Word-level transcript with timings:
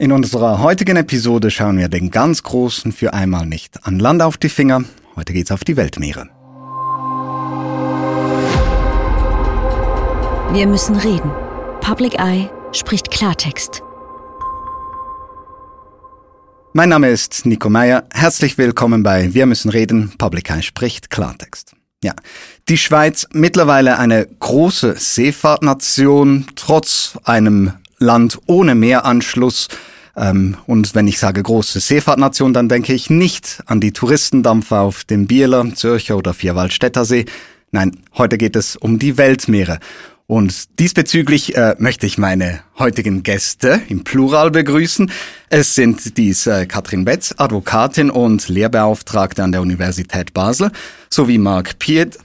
In 0.00 0.12
unserer 0.12 0.60
heutigen 0.60 0.96
Episode 0.96 1.50
schauen 1.50 1.76
wir 1.76 1.88
den 1.88 2.12
ganz 2.12 2.44
Großen 2.44 2.92
für 2.92 3.14
einmal 3.14 3.46
nicht 3.46 3.84
an 3.84 3.98
Land 3.98 4.22
auf 4.22 4.36
die 4.36 4.48
Finger. 4.48 4.84
Heute 5.16 5.32
geht's 5.32 5.50
auf 5.50 5.64
die 5.64 5.76
Weltmeere. 5.76 6.28
Wir 10.52 10.68
müssen 10.68 10.94
reden. 10.94 11.32
Public 11.80 12.14
Eye 12.14 12.48
spricht 12.70 13.10
Klartext. 13.10 13.82
Mein 16.74 16.90
Name 16.90 17.10
ist 17.10 17.44
Nico 17.44 17.68
Meyer. 17.68 18.04
Herzlich 18.12 18.56
willkommen 18.56 19.02
bei 19.02 19.34
Wir 19.34 19.46
müssen 19.46 19.68
reden. 19.68 20.12
Public 20.16 20.48
Eye 20.48 20.62
spricht 20.62 21.10
Klartext. 21.10 21.74
Ja, 22.04 22.14
die 22.68 22.78
Schweiz 22.78 23.26
mittlerweile 23.32 23.98
eine 23.98 24.28
große 24.28 24.94
Seefahrtnation, 24.96 26.46
trotz 26.54 27.18
einem 27.24 27.72
Land 27.98 28.38
ohne 28.46 28.76
Meeranschluss. 28.76 29.66
Ähm, 30.18 30.56
und 30.66 30.94
wenn 30.94 31.06
ich 31.06 31.18
sage 31.18 31.42
große 31.42 31.80
Seefahrtnation, 31.80 32.52
dann 32.52 32.68
denke 32.68 32.92
ich 32.92 33.08
nicht 33.08 33.62
an 33.66 33.80
die 33.80 33.92
Touristendampfer 33.92 34.80
auf 34.80 35.04
dem 35.04 35.26
Bieler, 35.26 35.74
Zürcher 35.74 36.16
oder 36.16 36.34
Vierwaldstätter 36.34 37.04
See. 37.04 37.26
Nein, 37.70 38.00
heute 38.16 38.38
geht 38.38 38.56
es 38.56 38.76
um 38.76 38.98
die 38.98 39.16
Weltmeere. 39.16 39.78
Und 40.26 40.78
diesbezüglich 40.78 41.56
äh, 41.56 41.74
möchte 41.78 42.04
ich 42.04 42.18
meine 42.18 42.60
heutigen 42.78 43.22
Gäste 43.22 43.80
im 43.88 44.04
Plural 44.04 44.50
begrüßen. 44.50 45.10
Es 45.48 45.74
sind 45.74 46.18
dies 46.18 46.46
äh, 46.46 46.66
Katrin 46.66 47.06
Betz, 47.06 47.34
Advokatin 47.38 48.10
und 48.10 48.48
Lehrbeauftragte 48.48 49.42
an 49.42 49.52
der 49.52 49.62
Universität 49.62 50.34
Basel, 50.34 50.70
sowie 51.08 51.38
Marc 51.38 51.78
Piet, 51.78 52.18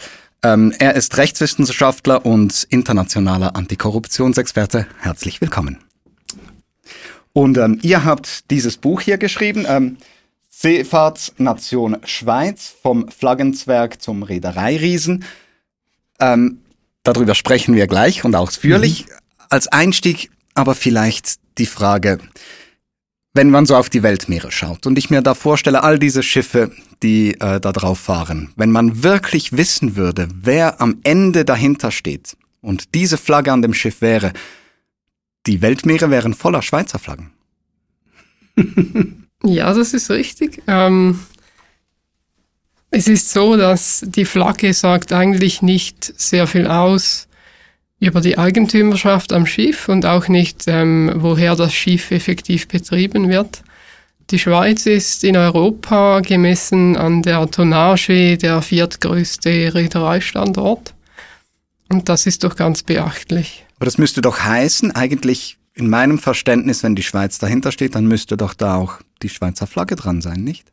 ähm, 0.43 0.73
er 0.77 0.95
ist 0.95 1.17
Rechtswissenschaftler 1.17 2.25
und 2.25 2.67
internationaler 2.69 3.55
Antikorruptionsexperte. 3.55 4.85
Herzlich 4.99 5.39
willkommen. 5.39 5.82
Und 7.33 7.57
ähm, 7.57 7.79
ihr 7.81 8.05
habt 8.05 8.49
dieses 8.51 8.77
Buch 8.77 9.01
hier 9.01 9.17
geschrieben, 9.17 9.65
ähm, 9.67 9.97
Seefahrtsnation 10.49 11.97
Schweiz, 12.05 12.73
vom 12.81 13.09
Flaggenzwerg 13.09 14.01
zum 14.01 14.23
Reedereiriesen. 14.23 15.25
Ähm, 16.19 16.59
darüber 17.01 17.35
sprechen 17.35 17.75
wir 17.75 17.87
gleich 17.87 18.23
und 18.23 18.35
ausführlich. 18.35 19.07
Mhm. 19.07 19.13
Als 19.49 19.67
Einstieg 19.67 20.29
aber 20.53 20.75
vielleicht 20.75 21.35
die 21.57 21.65
Frage, 21.65 22.19
wenn 23.33 23.49
man 23.49 23.65
so 23.65 23.75
auf 23.75 23.89
die 23.89 24.03
Weltmeere 24.03 24.51
schaut 24.51 24.85
und 24.85 24.97
ich 24.97 25.09
mir 25.09 25.21
da 25.21 25.33
vorstelle, 25.33 25.83
all 25.83 25.97
diese 25.97 26.21
Schiffe, 26.21 26.71
die 27.01 27.31
äh, 27.39 27.59
da 27.59 27.71
drauf 27.71 27.99
fahren, 27.99 28.53
wenn 28.55 28.71
man 28.71 29.03
wirklich 29.03 29.57
wissen 29.57 29.95
würde, 29.95 30.27
wer 30.33 30.79
am 30.81 30.99
Ende 31.03 31.43
dahinter 31.45 31.91
steht 31.91 32.37
und 32.61 32.93
diese 32.93 33.17
Flagge 33.17 33.51
an 33.51 33.63
dem 33.63 33.73
Schiff 33.73 34.01
wäre, 34.01 34.33
die 35.45 35.61
Weltmeere 35.61 36.09
wären 36.09 36.33
voller 36.33 36.61
Schweizer 36.61 36.99
Flaggen. 36.99 37.31
ja, 39.43 39.73
das 39.73 39.93
ist 39.93 40.09
richtig. 40.09 40.61
Ähm, 40.67 41.19
es 42.91 43.07
ist 43.07 43.31
so, 43.31 43.57
dass 43.57 44.03
die 44.05 44.25
Flagge 44.25 44.73
sagt 44.73 45.11
eigentlich 45.11 45.61
nicht 45.61 46.13
sehr 46.19 46.47
viel 46.47 46.67
aus 46.67 47.27
über 47.99 48.21
die 48.21 48.37
Eigentümerschaft 48.37 49.33
am 49.33 49.45
Schiff 49.45 49.89
und 49.89 50.05
auch 50.05 50.27
nicht, 50.27 50.65
ähm, 50.67 51.11
woher 51.15 51.55
das 51.55 51.73
Schiff 51.73 52.11
effektiv 52.11 52.67
betrieben 52.67 53.29
wird. 53.29 53.63
Die 54.29 54.39
Schweiz 54.39 54.85
ist 54.85 55.23
in 55.23 55.35
Europa 55.37 56.19
gemessen 56.21 56.95
an 56.95 57.21
der 57.21 57.49
Tonnage 57.49 58.37
der 58.37 58.61
viertgrößte 58.61 59.73
Reedereistandort. 59.73 60.93
Und 61.89 62.09
das 62.09 62.25
ist 62.25 62.43
doch 62.43 62.55
ganz 62.55 62.83
beachtlich. 62.83 63.65
Aber 63.83 63.87
das 63.89 63.97
müsste 63.97 64.21
doch 64.21 64.39
heißen, 64.39 64.91
eigentlich 64.91 65.57
in 65.73 65.89
meinem 65.89 66.17
Verständnis, 66.17 66.83
wenn 66.83 66.95
die 66.95 67.03
Schweiz 67.03 67.37
dahinter 67.37 67.69
steht, 67.73 67.95
dann 67.95 68.07
müsste 68.07 68.37
doch 68.37 68.53
da 68.53 68.77
auch 68.77 68.99
die 69.21 69.27
Schweizer 69.27 69.67
Flagge 69.67 69.97
dran 69.97 70.21
sein, 70.21 70.41
nicht? 70.41 70.65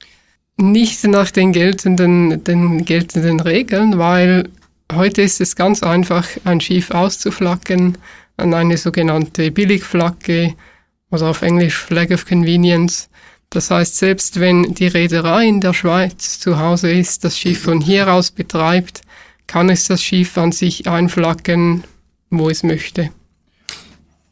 Nicht 0.56 1.02
nach 1.02 1.32
den 1.32 1.50
geltenden, 1.50 2.44
den 2.44 2.84
geltenden 2.84 3.40
Regeln, 3.40 3.98
weil 3.98 4.48
Heute 4.92 5.22
ist 5.22 5.40
es 5.40 5.56
ganz 5.56 5.82
einfach, 5.82 6.28
ein 6.44 6.60
Schiff 6.60 6.92
auszuflaggen 6.92 7.98
an 8.36 8.54
eine 8.54 8.76
sogenannte 8.76 9.50
Billigflagge 9.50 10.54
oder 11.10 11.30
auf 11.30 11.42
Englisch 11.42 11.78
Flag 11.78 12.12
of 12.12 12.26
Convenience. 12.26 13.08
Das 13.50 13.72
heißt, 13.72 13.96
selbst 13.96 14.38
wenn 14.38 14.74
die 14.74 14.86
Reederei 14.86 15.48
in 15.48 15.60
der 15.60 15.74
Schweiz 15.74 16.38
zu 16.38 16.60
Hause 16.60 16.92
ist, 16.92 17.24
das 17.24 17.36
Schiff 17.36 17.62
von 17.62 17.80
hier 17.80 18.12
aus 18.12 18.30
betreibt, 18.30 19.02
kann 19.48 19.68
es 19.68 19.88
das 19.88 20.00
Schiff 20.00 20.38
an 20.38 20.52
sich 20.52 20.86
einflaggen, 20.88 21.82
wo 22.30 22.48
es 22.48 22.62
möchte. 22.62 23.10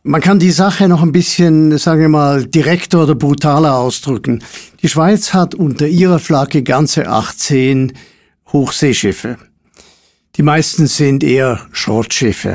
Man 0.04 0.20
kann 0.20 0.38
die 0.38 0.52
Sache 0.52 0.88
noch 0.88 1.02
ein 1.02 1.12
bisschen, 1.12 1.76
sagen 1.76 2.00
wir 2.00 2.08
mal, 2.08 2.46
direkter 2.46 3.02
oder 3.02 3.14
brutaler 3.14 3.76
ausdrücken. 3.76 4.42
Die 4.80 4.88
Schweiz 4.88 5.34
hat 5.34 5.54
unter 5.54 5.86
ihrer 5.86 6.18
Flagge 6.18 6.62
ganze 6.62 7.08
18 7.08 7.92
Hochseeschiffe. 8.52 9.36
Die 10.36 10.42
meisten 10.42 10.86
sind 10.86 11.22
eher 11.22 11.66
Schrottschiffe. 11.72 12.54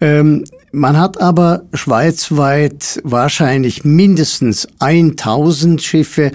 Ähm, 0.00 0.44
man 0.72 0.98
hat 0.98 1.20
aber 1.20 1.62
schweizweit 1.72 3.00
wahrscheinlich 3.04 3.84
mindestens 3.84 4.68
1000 4.80 5.82
Schiffe, 5.82 6.32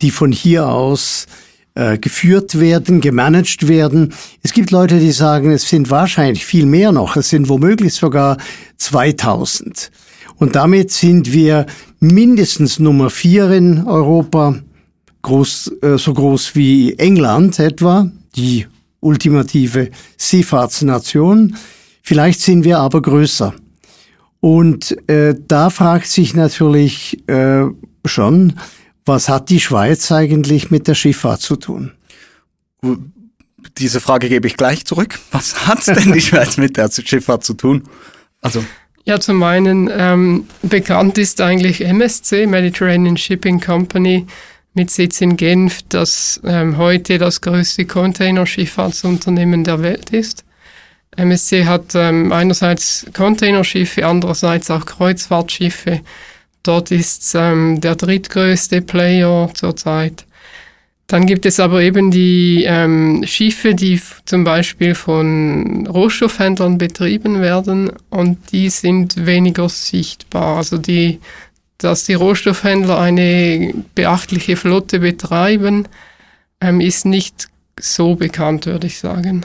die 0.00 0.10
von 0.10 0.32
hier 0.32 0.68
aus 0.68 1.26
äh, 1.74 1.98
geführt 1.98 2.60
werden, 2.60 3.00
gemanagt 3.00 3.66
werden. 3.68 4.12
Es 4.42 4.52
gibt 4.52 4.70
Leute, 4.70 4.98
die 4.98 5.12
sagen, 5.12 5.50
es 5.52 5.68
sind 5.68 5.90
wahrscheinlich 5.90 6.44
viel 6.44 6.66
mehr 6.66 6.92
noch. 6.92 7.16
Es 7.16 7.30
sind 7.30 7.48
womöglich 7.48 7.94
sogar 7.94 8.36
2000. 8.76 9.90
Und 10.36 10.54
damit 10.54 10.90
sind 10.90 11.32
wir 11.32 11.66
mindestens 12.00 12.78
Nummer 12.78 13.10
vier 13.10 13.50
in 13.50 13.86
Europa, 13.86 14.56
groß, 15.22 15.72
äh, 15.82 15.98
so 15.98 16.12
groß 16.12 16.54
wie 16.56 16.94
England 16.98 17.58
etwa, 17.58 18.10
die 18.36 18.66
ultimative 19.00 19.90
Seefahrtsnation. 20.16 21.56
Vielleicht 22.02 22.40
sind 22.40 22.64
wir 22.64 22.80
aber 22.80 23.00
größer. 23.00 23.54
Und 24.40 24.96
äh, 25.08 25.36
da 25.46 25.70
fragt 25.70 26.08
sich 26.08 26.34
natürlich 26.34 27.26
äh, 27.28 27.64
schon, 28.04 28.54
was 29.04 29.28
hat 29.28 29.50
die 29.50 29.60
Schweiz 29.60 30.10
eigentlich 30.12 30.70
mit 30.70 30.88
der 30.88 30.94
Schifffahrt 30.94 31.40
zu 31.40 31.56
tun? 31.56 31.92
Diese 33.78 34.00
Frage 34.00 34.28
gebe 34.28 34.46
ich 34.46 34.56
gleich 34.56 34.84
zurück. 34.84 35.18
Was 35.30 35.66
hat 35.66 35.86
denn 35.86 36.12
die 36.12 36.20
Schweiz 36.20 36.56
mit 36.56 36.76
der 36.76 36.90
Schifffahrt 36.90 37.44
zu 37.44 37.54
tun? 37.54 37.84
Also 38.40 38.64
ja, 39.04 39.18
zum 39.18 39.42
einen 39.42 39.90
ähm, 39.92 40.46
bekannt 40.62 41.18
ist 41.18 41.40
eigentlich 41.40 41.80
MSC, 41.84 42.46
Mediterranean 42.46 43.16
Shipping 43.16 43.60
Company, 43.60 44.26
mit 44.74 44.90
Sitz 44.90 45.20
in 45.20 45.36
Genf, 45.36 45.80
das 45.88 46.40
ähm, 46.44 46.76
heute 46.76 47.18
das 47.18 47.40
größte 47.40 47.84
Containerschifffahrtsunternehmen 47.84 49.64
der 49.64 49.82
Welt 49.82 50.10
ist. 50.10 50.44
MSC 51.16 51.66
hat 51.66 51.94
ähm, 51.94 52.32
einerseits 52.32 53.04
Containerschiffe, 53.12 54.06
andererseits 54.06 54.70
auch 54.70 54.86
Kreuzfahrtschiffe. 54.86 56.00
Dort 56.62 56.90
ist 56.90 57.34
ähm, 57.34 57.80
der 57.80 57.96
drittgrößte 57.96 58.82
Player 58.82 59.50
zurzeit. 59.54 60.26
Dann 61.08 61.26
gibt 61.26 61.44
es 61.44 61.60
aber 61.60 61.82
eben 61.82 62.10
die 62.10 62.64
ähm, 62.66 63.22
Schiffe, 63.26 63.74
die 63.74 64.00
zum 64.24 64.44
Beispiel 64.44 64.94
von 64.94 65.86
Rohstoffhändlern 65.86 66.78
betrieben 66.78 67.40
werden 67.40 67.92
und 68.08 68.38
die 68.52 68.70
sind 68.70 69.26
weniger 69.26 69.68
sichtbar. 69.68 70.56
Also 70.56 70.78
die 70.78 71.20
dass 71.82 72.04
die 72.04 72.14
Rohstoffhändler 72.14 72.98
eine 72.98 73.74
beachtliche 73.94 74.56
Flotte 74.56 75.00
betreiben, 75.00 75.88
ähm, 76.60 76.80
ist 76.80 77.04
nicht 77.04 77.48
so 77.78 78.14
bekannt, 78.14 78.66
würde 78.66 78.86
ich 78.86 78.98
sagen. 78.98 79.44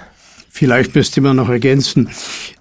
Vielleicht 0.49 0.95
müsste 0.95 1.21
man 1.21 1.35
noch 1.35 1.49
ergänzen, 1.49 2.09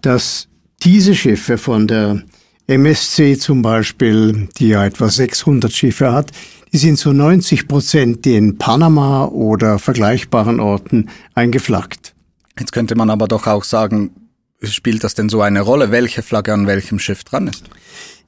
dass 0.02 0.48
diese 0.82 1.14
Schiffe 1.14 1.58
von 1.58 1.86
der 1.86 2.22
MSC 2.66 3.38
zum 3.38 3.62
Beispiel, 3.62 4.48
die 4.58 4.68
ja 4.68 4.84
etwa 4.84 5.08
600 5.08 5.72
Schiffe 5.72 6.12
hat, 6.12 6.32
die 6.72 6.78
sind 6.78 6.98
zu 6.98 7.12
90 7.12 7.68
Prozent 7.68 8.26
in 8.26 8.58
Panama 8.58 9.26
oder 9.26 9.78
vergleichbaren 9.78 10.60
Orten 10.60 11.08
eingeflaggt. 11.34 12.14
Jetzt 12.58 12.72
könnte 12.72 12.96
man 12.96 13.10
aber 13.10 13.28
doch 13.28 13.46
auch 13.46 13.64
sagen, 13.64 14.10
spielt 14.62 15.04
das 15.04 15.14
denn 15.14 15.28
so 15.28 15.42
eine 15.42 15.60
Rolle, 15.60 15.90
welche 15.90 16.22
Flagge 16.22 16.52
an 16.52 16.66
welchem 16.66 16.98
Schiff 16.98 17.24
dran 17.24 17.48
ist? 17.48 17.64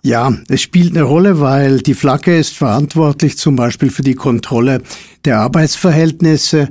Ja, 0.03 0.33
es 0.49 0.63
spielt 0.63 0.95
eine 0.95 1.03
Rolle, 1.03 1.41
weil 1.41 1.81
die 1.81 1.95
Flagge 1.95 2.39
ist 2.39 2.55
verantwortlich 2.55 3.37
zum 3.37 3.57
Beispiel 3.57 3.91
für 3.91 4.03
die 4.03 4.15
Kontrolle 4.15 4.81
der 5.25 5.41
Arbeitsverhältnisse 5.41 6.69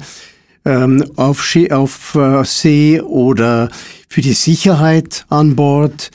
ähm, 0.64 1.04
auf, 1.18 1.56
äh, 1.56 2.44
See 2.46 3.02
oder 3.02 3.70
für 4.08 4.22
die 4.22 4.34
Sicherheit 4.34 5.26
an 5.30 5.56
Bord. 5.56 6.12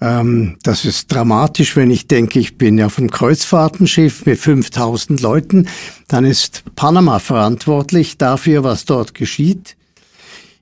Ähm, 0.00 0.56
das 0.62 0.84
ist 0.84 1.12
dramatisch, 1.12 1.76
wenn 1.76 1.90
ich 1.90 2.06
denke, 2.06 2.38
ich 2.38 2.58
bin 2.58 2.82
auf 2.82 2.98
einem 2.98 3.10
Kreuzfahrtenschiff 3.10 4.26
mit 4.26 4.38
5000 4.38 5.20
Leuten, 5.20 5.68
dann 6.08 6.24
ist 6.24 6.64
Panama 6.76 7.18
verantwortlich 7.18 8.18
dafür, 8.18 8.64
was 8.64 8.84
dort 8.84 9.14
geschieht. 9.14 9.76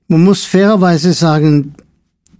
Man 0.08 0.24
muss 0.24 0.44
fairerweise 0.44 1.12
sagen, 1.12 1.74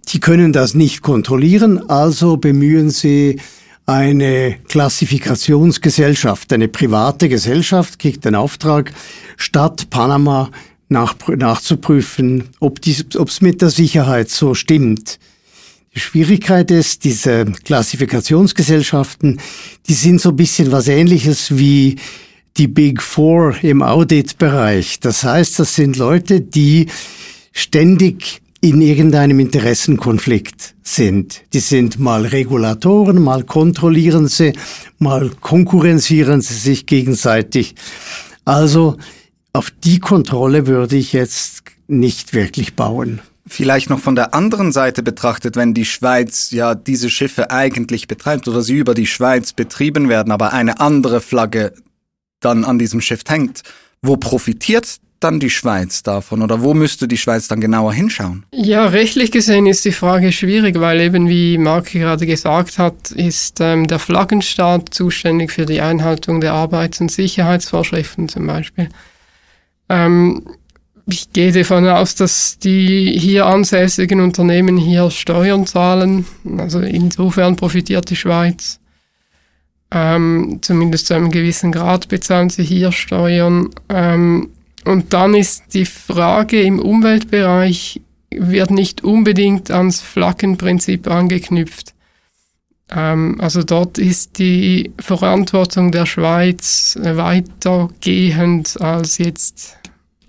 die 0.09 0.19
können 0.19 0.53
das 0.53 0.73
nicht 0.73 1.01
kontrollieren, 1.01 1.89
also 1.89 2.37
bemühen 2.37 2.89
sie 2.89 3.39
eine 3.85 4.57
Klassifikationsgesellschaft, 4.67 6.53
eine 6.53 6.67
private 6.67 7.27
Gesellschaft 7.27 7.99
kriegt 7.99 8.23
den 8.23 8.35
Auftrag, 8.35 8.93
Stadt 9.35 9.89
Panama 9.89 10.51
nach, 10.87 11.15
nachzuprüfen, 11.27 12.45
ob 12.59 12.79
es 12.85 13.41
mit 13.41 13.61
der 13.61 13.69
Sicherheit 13.69 14.29
so 14.29 14.53
stimmt. 14.53 15.19
Die 15.95 15.99
Schwierigkeit 15.99 16.71
ist, 16.71 17.03
diese 17.03 17.45
Klassifikationsgesellschaften, 17.45 19.39
die 19.87 19.93
sind 19.93 20.19
so 20.19 20.29
ein 20.29 20.35
bisschen 20.35 20.71
was 20.71 20.87
ähnliches 20.87 21.57
wie 21.57 21.97
die 22.57 22.67
Big 22.67 23.01
Four 23.01 23.55
im 23.61 23.83
Auditbereich. 23.83 24.99
Das 24.99 25.23
heißt, 25.23 25.59
das 25.59 25.75
sind 25.75 25.97
Leute, 25.97 26.41
die 26.41 26.87
ständig 27.51 28.41
in 28.61 28.81
irgendeinem 28.81 29.39
Interessenkonflikt 29.39 30.73
sind. 30.83 31.41
Die 31.53 31.59
sind 31.59 31.99
mal 31.99 32.25
Regulatoren, 32.25 33.21
mal 33.21 33.43
kontrollieren 33.43 34.27
sie, 34.27 34.53
mal 34.99 35.29
konkurrenzieren 35.41 36.41
sie 36.41 36.53
sich 36.53 36.85
gegenseitig. 36.85 37.75
Also 38.45 38.97
auf 39.51 39.71
die 39.83 39.99
Kontrolle 39.99 40.65
würde 40.65 40.95
ich 40.95 41.13
jetzt 41.13 41.63
nicht 41.87 42.33
wirklich 42.33 42.75
bauen. 42.75 43.19
Vielleicht 43.53 43.91
noch 43.91 43.99
von 43.99 44.15
der 44.15 44.33
anderen 44.33 44.71
Seite 44.71 45.03
betrachtet, 45.03 45.55
wenn 45.55 45.75
die 45.75 45.85
Schweiz 45.85 46.49
ja 46.49 46.73
diese 46.73 47.11
Schiffe 47.11 47.51
eigentlich 47.51 48.07
betreibt 48.07 48.47
oder 48.47 48.63
sie 48.63 48.77
über 48.77 48.95
die 48.95 49.05
Schweiz 49.05 49.53
betrieben 49.53 50.09
werden, 50.09 50.31
aber 50.31 50.53
eine 50.53 50.79
andere 50.79 51.21
Flagge 51.21 51.71
dann 52.39 52.63
an 52.63 52.79
diesem 52.79 52.99
Schiff 52.99 53.21
hängt, 53.27 53.61
wo 54.01 54.17
profitiert 54.17 54.97
dann 55.19 55.39
die 55.39 55.51
Schweiz 55.51 56.01
davon 56.01 56.41
oder 56.41 56.63
wo 56.63 56.73
müsste 56.73 57.07
die 57.07 57.19
Schweiz 57.19 57.47
dann 57.47 57.61
genauer 57.61 57.93
hinschauen? 57.93 58.43
Ja, 58.51 58.87
rechtlich 58.87 59.31
gesehen 59.31 59.67
ist 59.67 59.85
die 59.85 59.91
Frage 59.91 60.31
schwierig, 60.31 60.79
weil 60.79 60.99
eben 60.99 61.29
wie 61.29 61.59
Mark 61.59 61.91
gerade 61.91 62.25
gesagt 62.25 62.79
hat, 62.79 63.11
ist 63.11 63.61
ähm, 63.61 63.85
der 63.85 63.99
Flaggenstaat 63.99 64.95
zuständig 64.95 65.51
für 65.51 65.67
die 65.67 65.79
Einhaltung 65.79 66.41
der 66.41 66.53
Arbeits- 66.53 67.01
und 67.01 67.11
Sicherheitsvorschriften 67.11 68.29
zum 68.29 68.47
Beispiel. 68.47 68.89
Ähm, 69.89 70.41
ich 71.05 71.33
gehe 71.33 71.51
davon 71.51 71.87
aus, 71.87 72.15
dass 72.15 72.57
die 72.59 73.17
hier 73.19 73.45
ansässigen 73.45 74.21
Unternehmen 74.21 74.77
hier 74.77 75.11
Steuern 75.11 75.65
zahlen. 75.65 76.25
Also 76.57 76.79
insofern 76.79 77.55
profitiert 77.55 78.09
die 78.09 78.15
Schweiz. 78.15 78.79
Ähm, 79.91 80.59
zumindest 80.61 81.07
zu 81.07 81.13
einem 81.13 81.29
gewissen 81.29 81.71
Grad 81.71 82.07
bezahlen 82.07 82.49
sie 82.49 82.63
hier 82.63 82.91
Steuern. 82.91 83.69
Ähm, 83.89 84.49
und 84.85 85.13
dann 85.13 85.33
ist 85.33 85.73
die 85.73 85.85
Frage 85.85 86.61
im 86.61 86.79
Umweltbereich, 86.79 88.01
wird 88.31 88.71
nicht 88.71 89.03
unbedingt 89.03 89.71
ans 89.71 90.01
Flaggenprinzip 90.01 91.07
angeknüpft. 91.07 91.93
Ähm, 92.89 93.39
also 93.39 93.61
dort 93.61 93.97
ist 93.97 94.39
die 94.39 94.91
Verantwortung 94.99 95.91
der 95.91 96.05
Schweiz 96.05 96.97
weitergehend 96.99 98.79
als 98.81 99.17
jetzt 99.17 99.77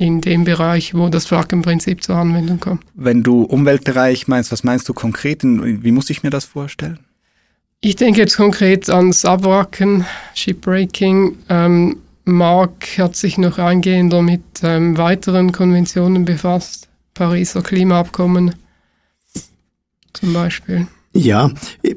in 0.05 0.21
dem 0.21 0.45
Bereich, 0.45 0.95
wo 0.95 1.09
das 1.09 1.27
Flaggenprinzip 1.27 2.03
zur 2.03 2.17
Anwendung 2.17 2.61
kommt. 2.61 2.83
Wenn 2.95 3.23
du 3.23 3.43
Umweltbereich 3.43 4.29
meinst, 4.29 4.53
was 4.53 4.63
meinst 4.63 4.89
du 4.89 4.93
konkret? 4.93 5.43
Wie 5.43 5.93
muss 5.93 6.11
ich 6.11 6.23
mir 6.23 6.31
das 6.31 6.45
vorstellen? 6.45 6.99
Ich 7.81 7.97
denke 7.97 8.21
jetzt 8.21 8.37
konkret 8.37 8.89
ans 8.89 9.25
Abwracken, 9.25 10.05
Shipbreaking. 10.35 11.37
Ähm, 11.49 11.97
Mark 12.25 12.99
hat 12.99 13.17
sich 13.17 13.37
noch 13.37 13.59
eingehender 13.59 14.23
mit 14.23 14.43
ähm, 14.63 14.97
weiteren 14.97 15.53
Konventionen 15.53 16.25
befasst. 16.25 16.89
Pariser 17.13 17.63
Klimaabkommen 17.63 18.55
zum 20.13 20.33
Beispiel. 20.33 20.87
Ja, 21.13 21.51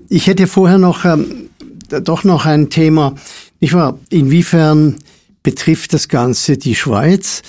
ich 0.09 0.27
hätte 0.27 0.47
vorher 0.47 0.77
noch 0.77 1.05
ähm, 1.05 1.49
doch 1.89 2.23
noch 2.23 2.45
ein 2.45 2.69
Thema. 2.69 3.15
Ich 3.59 3.73
war, 3.73 3.97
inwiefern 4.09 4.97
betrifft 5.43 5.93
das 5.93 6.09
Ganze 6.09 6.57
die 6.57 6.75
Schweiz? 6.75 7.41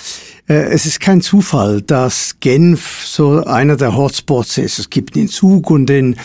Äh, 0.49 0.71
es 0.71 0.85
ist 0.85 0.99
kein 0.99 1.21
Zufall, 1.21 1.81
dass 1.81 2.37
Genf 2.41 3.05
so 3.05 3.43
einer 3.45 3.77
der 3.77 3.95
Hotspots 3.95 4.57
ist. 4.57 4.79
Es 4.79 4.89
gibt 4.89 5.15
den 5.15 5.29
Zug 5.29 5.69
und 5.69 5.85
den 5.85 6.17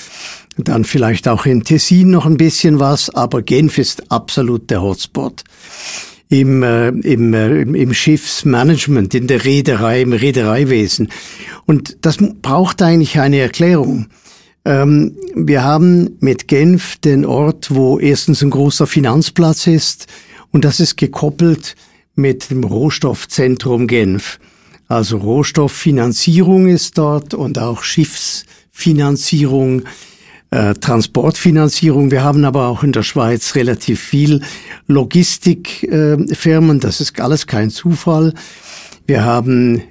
dann 0.56 0.84
vielleicht 0.84 1.28
auch 1.28 1.46
in 1.46 1.64
Tessin 1.64 2.10
noch 2.10 2.26
ein 2.26 2.36
bisschen 2.36 2.78
was, 2.78 3.10
aber 3.10 3.42
Genf 3.42 3.78
ist 3.78 4.10
absolut 4.10 4.70
der 4.70 4.82
Hotspot. 4.82 5.44
Im, 6.30 6.62
äh, 6.62 6.88
im, 6.88 7.34
äh, 7.34 7.60
im 7.62 7.92
Schiffsmanagement, 7.92 9.14
in 9.14 9.26
der 9.26 9.44
Reederei, 9.44 10.00
im 10.00 10.12
Reedereiwesen. 10.12 11.10
Und 11.66 11.98
das 12.00 12.16
braucht 12.16 12.82
eigentlich 12.82 13.20
eine 13.20 13.38
Erklärung. 13.38 14.06
Ähm, 14.64 15.16
wir 15.34 15.62
haben 15.62 16.16
mit 16.20 16.48
Genf 16.48 16.96
den 16.96 17.26
Ort, 17.26 17.74
wo 17.74 17.98
erstens 17.98 18.42
ein 18.42 18.50
großer 18.50 18.86
Finanzplatz 18.86 19.66
ist 19.66 20.06
und 20.50 20.64
das 20.64 20.80
ist 20.80 20.96
gekoppelt 20.96 21.76
mit 22.14 22.50
dem 22.50 22.64
Rohstoffzentrum 22.64 23.86
Genf. 23.86 24.38
Also 24.88 25.18
Rohstofffinanzierung 25.18 26.68
ist 26.68 26.98
dort 26.98 27.34
und 27.34 27.58
auch 27.58 27.82
Schiffsfinanzierung, 27.82 29.82
äh, 30.50 30.74
Transportfinanzierung. 30.74 32.10
Wir 32.10 32.22
haben 32.22 32.44
aber 32.44 32.68
auch 32.68 32.82
in 32.82 32.92
der 32.92 33.02
Schweiz 33.02 33.54
relativ 33.54 34.00
viel 34.00 34.42
Logistikfirmen. 34.86 36.76
Äh, 36.76 36.80
das 36.80 37.00
ist 37.00 37.18
alles 37.20 37.46
kein 37.46 37.70
Zufall. 37.70 38.34
Wir 39.06 39.24
haben 39.24 39.82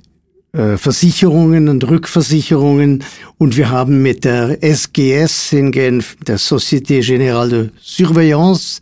äh, 0.53 0.77
Versicherungen 0.77 1.67
und 1.67 1.89
Rückversicherungen 1.89 3.03
und 3.39 3.57
wir 3.57 3.71
haben 3.71 4.03
mit 4.03 4.23
der 4.23 4.63
SGS 4.63 5.53
in 5.53 5.71
Genf, 5.71 6.15
der 6.27 6.37
Société 6.37 7.01
Générale 7.01 7.49
de 7.49 7.69
Surveillance, 7.81 8.79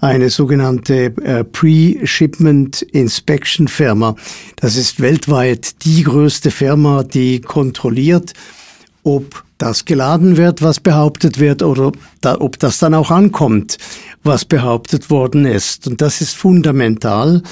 eine 0.00 0.30
sogenannte 0.30 1.06
äh, 1.22 1.44
Pre-Shipment 1.44 2.82
Inspection 2.82 3.68
Firma. 3.68 4.14
Das 4.56 4.76
ist 4.76 5.00
weltweit 5.00 5.84
die 5.84 6.02
größte 6.02 6.50
Firma, 6.50 7.02
die 7.02 7.40
kontrolliert, 7.40 8.32
ob 9.02 9.44
das 9.58 9.84
geladen 9.84 10.36
wird, 10.36 10.62
was 10.62 10.80
behauptet 10.80 11.38
wird, 11.38 11.62
oder 11.62 11.92
da, 12.20 12.38
ob 12.40 12.58
das 12.58 12.78
dann 12.78 12.94
auch 12.94 13.10
ankommt, 13.10 13.78
was 14.22 14.44
behauptet 14.44 15.08
worden 15.08 15.46
ist. 15.46 15.86
Und 15.86 16.00
das 16.00 16.20
ist 16.20 16.34
fundamental, 16.34 17.42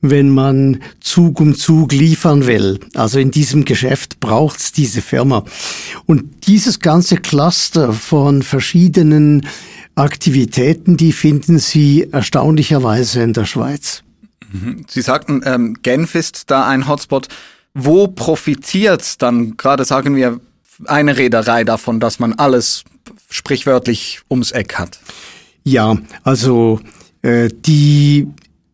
wenn 0.00 0.30
man 0.30 0.80
Zug 1.00 1.40
um 1.40 1.56
Zug 1.56 1.92
liefern 1.92 2.46
will. 2.46 2.78
Also 2.94 3.18
in 3.18 3.32
diesem 3.32 3.64
Geschäft 3.64 4.20
braucht's 4.20 4.70
diese 4.72 5.02
Firma. 5.02 5.44
Und 6.06 6.46
dieses 6.46 6.78
ganze 6.78 7.16
Cluster 7.16 7.92
von 7.92 8.42
verschiedenen 8.42 9.46
Aktivitäten, 9.98 10.96
die 10.96 11.12
finden 11.12 11.58
Sie 11.58 12.08
erstaunlicherweise 12.12 13.22
in 13.22 13.32
der 13.32 13.46
Schweiz. 13.46 14.02
Mhm. 14.52 14.84
Sie 14.88 15.02
sagten, 15.02 15.42
ähm, 15.44 15.76
Genf 15.82 16.14
ist 16.14 16.50
da 16.50 16.68
ein 16.68 16.88
Hotspot. 16.88 17.28
Wo 17.74 18.08
profitiert 18.08 19.20
dann 19.20 19.56
gerade, 19.56 19.84
sagen 19.84 20.14
wir, 20.16 20.40
eine 20.84 21.16
Reederei 21.16 21.64
davon, 21.64 22.00
dass 22.00 22.18
man 22.18 22.34
alles 22.34 22.84
sprichwörtlich 23.28 24.20
ums 24.30 24.52
Eck 24.52 24.78
hat? 24.78 25.00
Ja, 25.64 25.96
also 26.22 26.80
äh, 27.22 27.48
die 27.52 28.28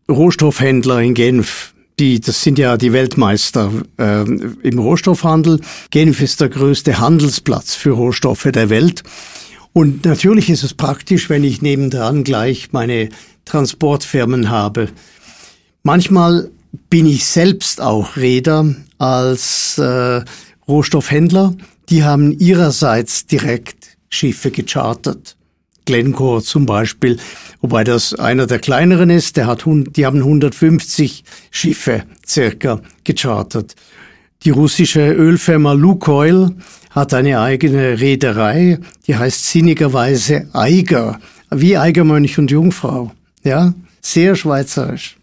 Rohstoffhändler 0.09 1.01
in 1.01 1.13
Genf, 1.13 1.73
die, 1.97 2.19
das 2.19 2.41
sind 2.41 2.59
ja 2.59 2.77
die 2.77 2.93
Weltmeister 2.93 3.71
äh, 3.97 4.21
im 4.21 4.79
Rohstoffhandel. 4.79 5.59
Genf 5.89 6.21
ist 6.21 6.41
der 6.41 6.49
größte 6.49 6.99
Handelsplatz 6.99 7.73
für 7.73 7.91
Rohstoffe 7.91 8.49
der 8.53 8.69
Welt. 8.69 9.03
Und 9.77 10.05
natürlich 10.05 10.49
ist 10.49 10.63
es 10.63 10.73
praktisch, 10.73 11.29
wenn 11.29 11.43
ich 11.43 11.61
nebendran 11.61 12.23
gleich 12.23 12.71
meine 12.71 13.09
Transportfirmen 13.43 14.49
habe. 14.49 14.87
Manchmal 15.83 16.49
bin 16.89 17.05
ich 17.05 17.25
selbst 17.25 17.81
auch 17.81 18.15
Räder 18.15 18.73
als 18.99 19.77
äh, 19.77 20.23
Rohstoffhändler. 20.65 21.55
Die 21.89 22.05
haben 22.05 22.31
ihrerseits 22.31 23.27
direkt 23.27 23.97
Schiffe 24.07 24.49
gechartert. 24.49 25.35
Glencore 25.83 26.41
zum 26.41 26.65
Beispiel, 26.65 27.17
wobei 27.59 27.83
das 27.83 28.13
einer 28.13 28.47
der 28.47 28.59
kleineren 28.59 29.09
ist, 29.09 29.35
der 29.35 29.45
hat, 29.45 29.65
die 29.65 30.05
haben 30.05 30.19
150 30.19 31.25
Schiffe 31.51 32.05
circa 32.25 32.79
gechartert. 33.03 33.75
Die 34.45 34.51
russische 34.51 35.11
Ölfirma 35.11 35.73
Lukoil 35.73 36.55
hat 36.95 37.13
eine 37.13 37.41
eigene 37.41 37.99
Reederei, 37.99 38.79
die 39.05 39.17
heißt 39.17 39.49
sinnigerweise 39.49 40.47
Eiger, 40.53 41.19
wie 41.51 41.77
Eigermönch 41.77 42.39
und 42.39 42.49
Jungfrau. 42.49 43.11
Ja, 43.43 43.73
sehr 44.01 44.35
schweizerisch. 44.35 45.17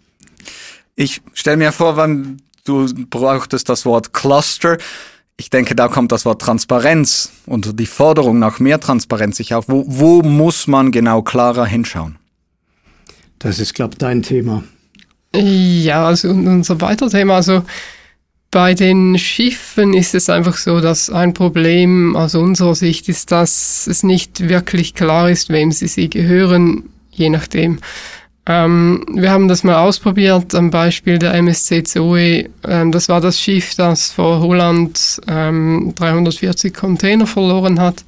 Ich 0.95 1.23
stelle 1.33 1.57
mir 1.57 1.73
vor, 1.73 1.97
wann 1.97 2.43
du 2.65 2.87
brauchtest 3.09 3.71
das 3.71 3.87
Wort 3.87 4.13
Cluster. 4.13 4.77
Ich 5.39 5.49
denke, 5.49 5.75
da 5.75 5.89
kommt 5.89 6.13
das 6.13 6.27
Wort 6.27 6.43
Transparenz 6.43 7.33
und 7.47 7.81
die 7.81 7.87
Forderung 7.87 8.39
nach 8.39 8.61
mehr 8.61 8.79
Transparenz 8.79 9.39
sich 9.39 9.55
auf. 9.55 9.65
Wo, 9.69 9.85
wo 9.89 10.23
muss 10.23 10.67
man 10.67 10.93
genau 10.93 11.23
klarer 11.23 11.65
hinschauen? 11.65 12.17
Das 13.39 13.59
ist, 13.59 13.75
glaube 13.75 13.95
ich, 13.95 13.99
dein 13.99 14.23
Thema. 14.23 14.63
Ja, 15.35 16.07
also 16.07 16.29
unser 16.29 16.81
weiteres 16.83 17.13
Thema. 17.13 17.37
Also 17.37 17.65
Bei 18.53 18.75
den 18.75 19.19
Schiffen 19.19 19.95
ist 19.95 20.15
es 20.15 20.29
einfach 20.29 20.59
so, 20.59 20.83
dass 20.83 21.09
ein 21.09 21.33
Problem 21.33 22.15
aus 22.15 22.35
unserer 22.35 22.75
Sicht 22.75 23.09
ist, 23.09 23.33
dass 23.33 23.87
es 23.87 24.03
nicht 24.03 24.47
wirklich 24.47 24.93
klar 24.93 25.31
ist, 25.31 25.49
wem 25.49 25.73
sie 25.73 25.87
sie 25.89 26.11
gehören, 26.11 26.91
je 27.11 27.31
nachdem. 27.31 27.79
Ähm, 28.45 29.07
wir 29.11 29.31
haben 29.31 29.49
das 29.49 29.65
mal 29.65 29.77
ausprobiert 29.77 30.55
am 30.55 30.69
Beispiel 30.69 31.19
der 31.19 31.33
MSC 31.33 31.83
Zoe. 31.85 32.51
Ähm, 32.69 32.93
das 32.93 33.09
war 33.09 33.23
das 33.23 33.41
Schiff, 33.41 33.75
das 33.75 34.13
vor 34.13 34.41
Holland 34.41 35.19
ähm, 35.29 35.95
340 35.97 36.75
Container 36.75 37.27
verloren 37.27 37.81
hat. 37.81 38.05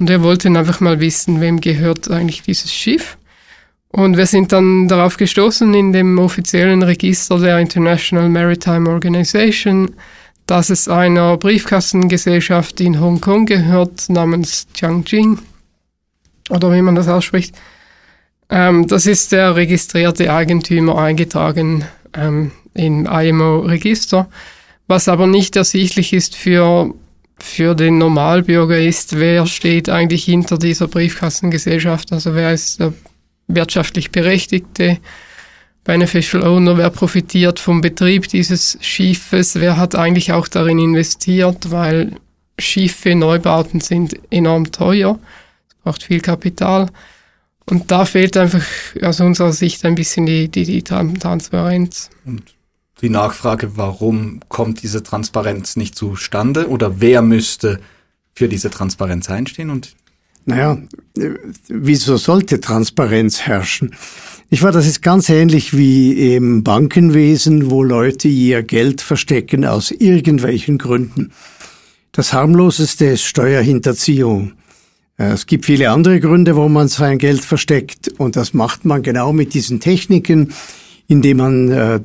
Und 0.00 0.08
wir 0.08 0.22
wollten 0.22 0.56
einfach 0.56 0.80
mal 0.80 0.98
wissen, 0.98 1.40
wem 1.40 1.60
gehört 1.60 2.10
eigentlich 2.10 2.42
dieses 2.42 2.74
Schiff. 2.74 3.16
Und 3.90 4.16
wir 4.16 4.26
sind 4.26 4.52
dann 4.52 4.86
darauf 4.86 5.16
gestoßen 5.16 5.72
in 5.72 5.92
dem 5.92 6.18
offiziellen 6.18 6.82
Register 6.82 7.38
der 7.38 7.58
International 7.58 8.28
Maritime 8.28 8.88
Organization, 8.90 9.94
dass 10.46 10.70
es 10.70 10.88
einer 10.88 11.36
Briefkastengesellschaft 11.36 12.80
in 12.80 13.00
Hongkong 13.00 13.46
gehört, 13.46 14.08
namens 14.08 14.66
Jiangjing, 14.74 15.38
oder 16.50 16.72
wie 16.72 16.82
man 16.82 16.94
das 16.94 17.08
ausspricht. 17.08 17.54
Ähm, 18.50 18.86
das 18.86 19.06
ist 19.06 19.32
der 19.32 19.56
registrierte 19.56 20.32
Eigentümer 20.32 20.98
eingetragen 20.98 21.84
ähm, 22.14 22.52
im 22.74 23.06
IMO-Register, 23.06 24.28
was 24.86 25.08
aber 25.08 25.26
nicht 25.26 25.56
ersichtlich 25.56 26.12
ist 26.12 26.34
für, 26.34 26.94
für 27.38 27.74
den 27.74 27.98
Normalbürger 27.98 28.78
ist, 28.78 29.18
wer 29.18 29.46
steht 29.46 29.90
eigentlich 29.90 30.24
hinter 30.24 30.56
dieser 30.56 30.88
Briefkastengesellschaft, 30.88 32.12
also 32.12 32.34
wer 32.34 32.52
ist 32.52 32.80
der 32.80 32.94
wirtschaftlich 33.48 34.10
Berechtigte, 34.10 34.98
Beneficial 35.84 36.46
Owner, 36.46 36.76
wer 36.76 36.90
profitiert 36.90 37.58
vom 37.58 37.80
Betrieb 37.80 38.28
dieses 38.28 38.76
Schiffes, 38.80 39.54
wer 39.54 39.78
hat 39.78 39.94
eigentlich 39.94 40.32
auch 40.32 40.46
darin 40.46 40.78
investiert, 40.78 41.70
weil 41.70 42.16
Schiffe, 42.58 43.14
Neubauten 43.14 43.80
sind 43.80 44.18
enorm 44.30 44.70
teuer, 44.70 45.18
es 45.68 45.74
braucht 45.82 46.02
viel 46.02 46.20
Kapital. 46.20 46.90
Und 47.64 47.90
da 47.90 48.04
fehlt 48.04 48.36
einfach 48.36 48.64
aus 49.02 49.20
unserer 49.20 49.52
Sicht 49.52 49.84
ein 49.84 49.94
bisschen 49.94 50.26
die, 50.26 50.48
die, 50.48 50.64
die 50.64 50.82
Transparenz. 50.82 52.10
Und 52.24 52.42
die 53.00 53.10
Nachfrage, 53.10 53.76
warum 53.76 54.40
kommt 54.48 54.82
diese 54.82 55.02
Transparenz 55.02 55.76
nicht 55.76 55.94
zustande 55.94 56.68
oder 56.68 57.00
wer 57.00 57.22
müsste 57.22 57.80
für 58.34 58.48
diese 58.48 58.70
Transparenz 58.70 59.30
einstehen? 59.30 59.70
Und 59.70 59.94
naja, 60.48 60.78
wieso 61.68 62.16
sollte 62.16 62.58
Transparenz 62.58 63.42
herrschen? 63.42 63.94
Ich 64.48 64.62
war, 64.62 64.72
das 64.72 64.86
ist 64.86 65.02
ganz 65.02 65.28
ähnlich 65.28 65.76
wie 65.76 66.34
im 66.34 66.64
Bankenwesen, 66.64 67.70
wo 67.70 67.82
Leute 67.82 68.28
ihr 68.28 68.62
Geld 68.62 69.02
verstecken 69.02 69.66
aus 69.66 69.90
irgendwelchen 69.90 70.78
Gründen. 70.78 71.32
Das 72.12 72.32
harmloseste 72.32 73.04
ist 73.04 73.24
Steuerhinterziehung. 73.24 74.52
Es 75.18 75.44
gibt 75.44 75.66
viele 75.66 75.90
andere 75.90 76.18
Gründe, 76.18 76.56
wo 76.56 76.66
man 76.70 76.88
sein 76.88 77.18
Geld 77.18 77.44
versteckt 77.44 78.08
und 78.16 78.34
das 78.34 78.54
macht 78.54 78.86
man 78.86 79.02
genau 79.02 79.34
mit 79.34 79.52
diesen 79.52 79.80
Techniken, 79.80 80.54
indem 81.08 81.36
man 81.36 81.70
äh, 81.70 82.00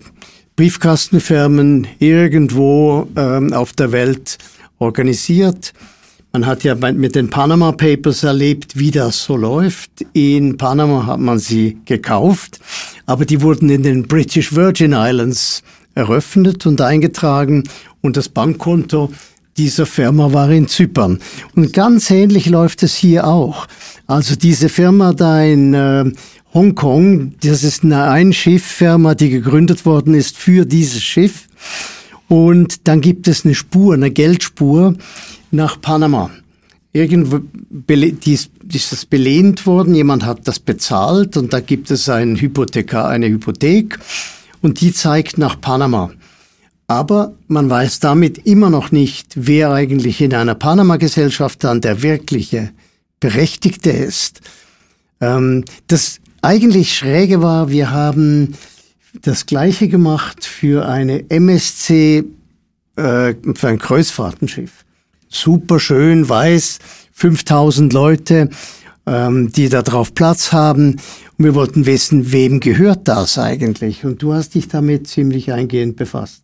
Briefkastenfirmen 0.58 1.88
irgendwo 2.00 3.08
ähm, 3.16 3.54
auf 3.54 3.72
der 3.72 3.94
Welt 3.94 4.38
organisiert 4.80 5.74
man 6.36 6.48
hat 6.48 6.64
ja 6.64 6.74
mit 6.74 7.14
den 7.14 7.30
Panama 7.30 7.74
Papers 7.74 8.24
erlebt, 8.24 8.80
wie 8.80 8.90
das 8.90 9.24
so 9.24 9.38
läuft. 9.38 10.04
In 10.14 10.58
Panama 10.58 11.06
hat 11.06 11.20
man 11.20 11.38
sie 11.38 11.78
gekauft, 11.86 12.60
aber 13.06 13.26
die 13.26 13.44
wurden 13.44 13.70
in 13.70 13.84
den 13.84 14.08
British 14.08 14.56
Virgin 14.56 14.94
Islands 14.94 15.62
eröffnet 15.94 16.66
und 16.66 16.82
eingetragen 16.82 17.66
und 18.02 18.18
das 18.18 18.30
Bankkonto 18.30 19.12
dieser 19.58 19.86
Firma 19.86 20.34
war 20.34 20.50
in 20.50 20.68
Zypern. 20.68 21.20
Und 21.56 21.72
ganz 21.72 22.10
ähnlich 22.10 22.48
läuft 22.48 22.82
es 22.82 22.96
hier 22.96 23.28
auch. 23.28 23.68
Also 24.08 24.36
diese 24.36 24.70
Firma 24.70 25.14
da 25.14 25.44
in 25.44 25.76
äh, 25.76 26.12
Hongkong, 26.52 27.36
das 27.44 27.64
ist 27.64 27.84
eine 27.84 28.06
Einschifffirma, 28.06 29.14
die 29.14 29.30
gegründet 29.30 29.86
worden 29.86 30.16
ist 30.16 30.36
für 30.36 30.66
dieses 30.66 31.04
Schiff. 31.04 31.48
Und 32.28 32.88
dann 32.88 33.02
gibt 33.02 33.28
es 33.28 33.46
eine 33.46 33.54
Spur, 33.54 33.94
eine 33.94 34.10
Geldspur, 34.10 34.96
nach 35.54 35.80
Panama. 35.80 36.32
Irgendwo 36.92 37.40
die 37.70 38.34
ist, 38.34 38.52
ist 38.72 38.92
das 38.92 39.06
belehnt 39.06 39.66
worden, 39.66 39.96
jemand 39.96 40.26
hat 40.26 40.48
das 40.48 40.60
bezahlt 40.60 41.38
und 41.38 41.54
da 41.54 41.60
gibt 41.60 41.90
es 41.90 42.08
ein 42.10 42.36
Hypothekar, 42.36 43.10
eine 43.10 43.28
Hypothek 43.28 43.98
und 44.62 44.82
die 44.82 44.94
zeigt 44.94 45.38
nach 45.38 45.60
Panama. 45.60 46.12
Aber 46.88 47.34
man 47.48 47.70
weiß 47.70 48.00
damit 48.00 48.46
immer 48.46 48.70
noch 48.70 48.92
nicht, 48.92 49.32
wer 49.36 49.72
eigentlich 49.72 50.22
in 50.22 50.34
einer 50.34 50.54
Panama-Gesellschaft 50.54 51.64
dann 51.64 51.82
der 51.82 52.04
wirkliche 52.04 52.72
Berechtigte 53.20 53.90
ist. 53.90 54.42
Ähm, 55.20 55.66
das 55.88 56.20
eigentlich 56.42 56.96
Schräge 56.96 57.42
war, 57.42 57.70
wir 57.70 57.92
haben 57.92 58.56
das 59.22 59.46
Gleiche 59.46 59.88
gemacht 59.88 60.44
für 60.44 60.88
eine 60.88 61.30
MSC, 61.30 62.26
äh, 62.98 63.34
für 63.56 63.68
ein 63.68 63.80
Kreuzfahrtenschiff 63.80 64.83
super 65.34 65.80
schön, 65.80 66.28
weiß, 66.28 66.80
5000 67.12 67.94
Leute, 67.94 68.50
ähm, 69.06 69.52
die 69.52 69.70
da 69.70 69.82
drauf 69.82 70.14
Platz 70.14 70.52
haben. 70.52 71.00
Und 71.38 71.46
wir 71.46 71.56
wollten 71.56 71.86
wissen, 71.86 72.32
wem 72.32 72.60
gehört 72.60 73.08
das 73.08 73.38
eigentlich? 73.38 74.06
Und 74.06 74.22
du 74.22 74.34
hast 74.34 74.56
dich 74.56 74.68
damit 74.68 75.08
ziemlich 75.08 75.52
eingehend 75.52 75.96
befasst. 75.96 76.44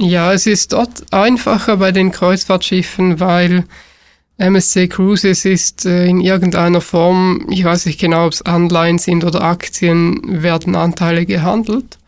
Ja, 0.00 0.32
es 0.32 0.46
ist 0.46 0.72
dort 0.72 1.12
einfacher 1.12 1.78
bei 1.78 1.90
den 1.90 2.10
Kreuzfahrtschiffen, 2.10 3.18
weil 3.18 3.64
MSC 4.38 4.88
Cruises 4.88 5.46
ist 5.46 5.86
äh, 5.86 6.06
in 6.06 6.20
irgendeiner 6.20 6.82
Form, 6.82 7.46
ich 7.50 7.64
weiß 7.64 7.86
nicht 7.86 7.98
genau, 7.98 8.26
ob 8.26 8.32
es 8.32 8.42
Anleihen 8.42 8.98
sind 8.98 9.24
oder 9.24 9.42
Aktien, 9.42 10.42
werden 10.42 10.74
Anteile 10.74 11.24
gehandelt. 11.24 11.98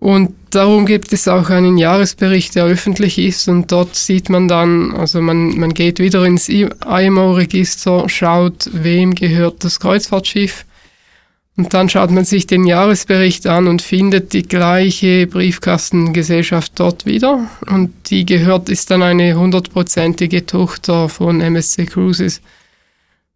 Und 0.00 0.34
darum 0.48 0.86
gibt 0.86 1.12
es 1.12 1.28
auch 1.28 1.50
einen 1.50 1.76
Jahresbericht, 1.76 2.54
der 2.54 2.64
öffentlich 2.64 3.18
ist 3.18 3.48
und 3.48 3.70
dort 3.70 3.94
sieht 3.94 4.30
man 4.30 4.48
dann, 4.48 4.92
also 4.96 5.20
man, 5.20 5.58
man 5.58 5.74
geht 5.74 5.98
wieder 5.98 6.24
ins 6.24 6.48
IMO-Register, 6.48 8.08
schaut, 8.08 8.70
wem 8.72 9.14
gehört 9.14 9.62
das 9.62 9.78
Kreuzfahrtschiff 9.78 10.64
und 11.60 11.74
dann 11.74 11.90
schaut 11.90 12.10
man 12.10 12.24
sich 12.24 12.46
den 12.46 12.64
Jahresbericht 12.64 13.46
an 13.46 13.66
und 13.66 13.82
findet 13.82 14.32
die 14.32 14.44
gleiche 14.44 15.26
Briefkastengesellschaft 15.26 16.72
dort 16.76 17.04
wieder 17.04 17.50
und 17.66 17.92
die 18.08 18.24
gehört, 18.24 18.70
ist 18.70 18.90
dann 18.90 19.02
eine 19.02 19.38
hundertprozentige 19.38 20.46
Tochter 20.46 21.10
von 21.10 21.42
MSC 21.42 21.84
Cruises. 21.84 22.40